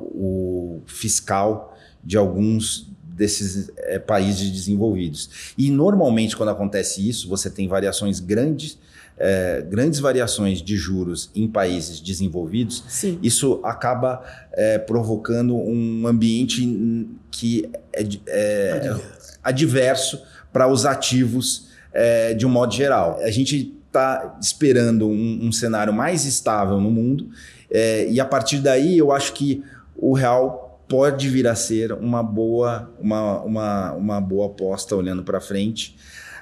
[0.85, 5.55] fiscal de alguns desses é, países desenvolvidos.
[5.57, 8.79] E normalmente, quando acontece isso, você tem variações grandes.
[9.17, 13.19] É, grandes variações de juros em países desenvolvidos, Sim.
[13.23, 19.01] isso acaba é, provocando um ambiente que é, é
[19.43, 20.21] adverso
[20.53, 23.19] para os ativos é, de um modo geral.
[23.21, 27.31] A gente está esperando um, um, cenário mais estável no mundo
[27.71, 29.63] é, e a partir daí eu acho que
[29.97, 35.41] o real pode vir a ser uma boa, uma, uma, uma boa aposta olhando para
[35.41, 35.97] frente,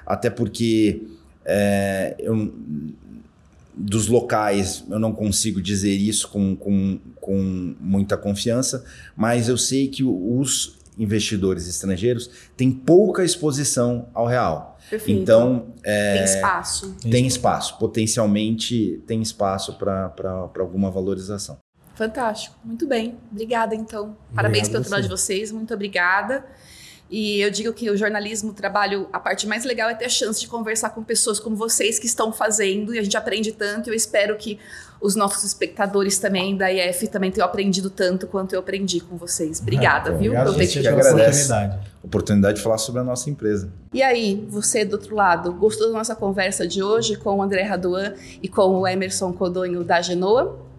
[0.05, 1.03] até porque
[1.45, 2.53] é, eu
[3.75, 8.85] dos locais, eu não consigo dizer isso com, com, com muita confiança,
[9.15, 14.77] mas eu sei que os investidores estrangeiros têm pouca exposição ao real.
[14.89, 15.21] Perfeito.
[15.21, 16.95] Então, é, tem espaço.
[17.01, 17.77] Tem espaço.
[17.79, 20.13] Potencialmente tem espaço para
[20.59, 21.57] alguma valorização.
[21.95, 22.55] Fantástico.
[22.63, 23.17] Muito bem.
[23.31, 24.15] Obrigada, então.
[24.35, 25.51] Parabéns pelo trabalho de vocês.
[25.51, 26.45] Muito obrigada.
[27.09, 30.09] E eu digo que o jornalismo, o trabalho, a parte mais legal é ter a
[30.09, 33.89] chance de conversar com pessoas como vocês que estão fazendo e a gente aprende tanto.
[33.89, 34.59] Eu espero que
[34.99, 39.59] os nossos espectadores também da IF também tenham aprendido tanto quanto eu aprendi com vocês.
[39.59, 40.31] Obrigada, é, viu?
[40.31, 41.79] Obrigado, ter que oportunidade.
[42.01, 43.69] oportunidade de falar sobre a nossa empresa.
[43.93, 47.63] E aí, você do outro lado, gostou da nossa conversa de hoje com o André
[47.63, 50.72] Raduan e com o Emerson Codonho da Genoa?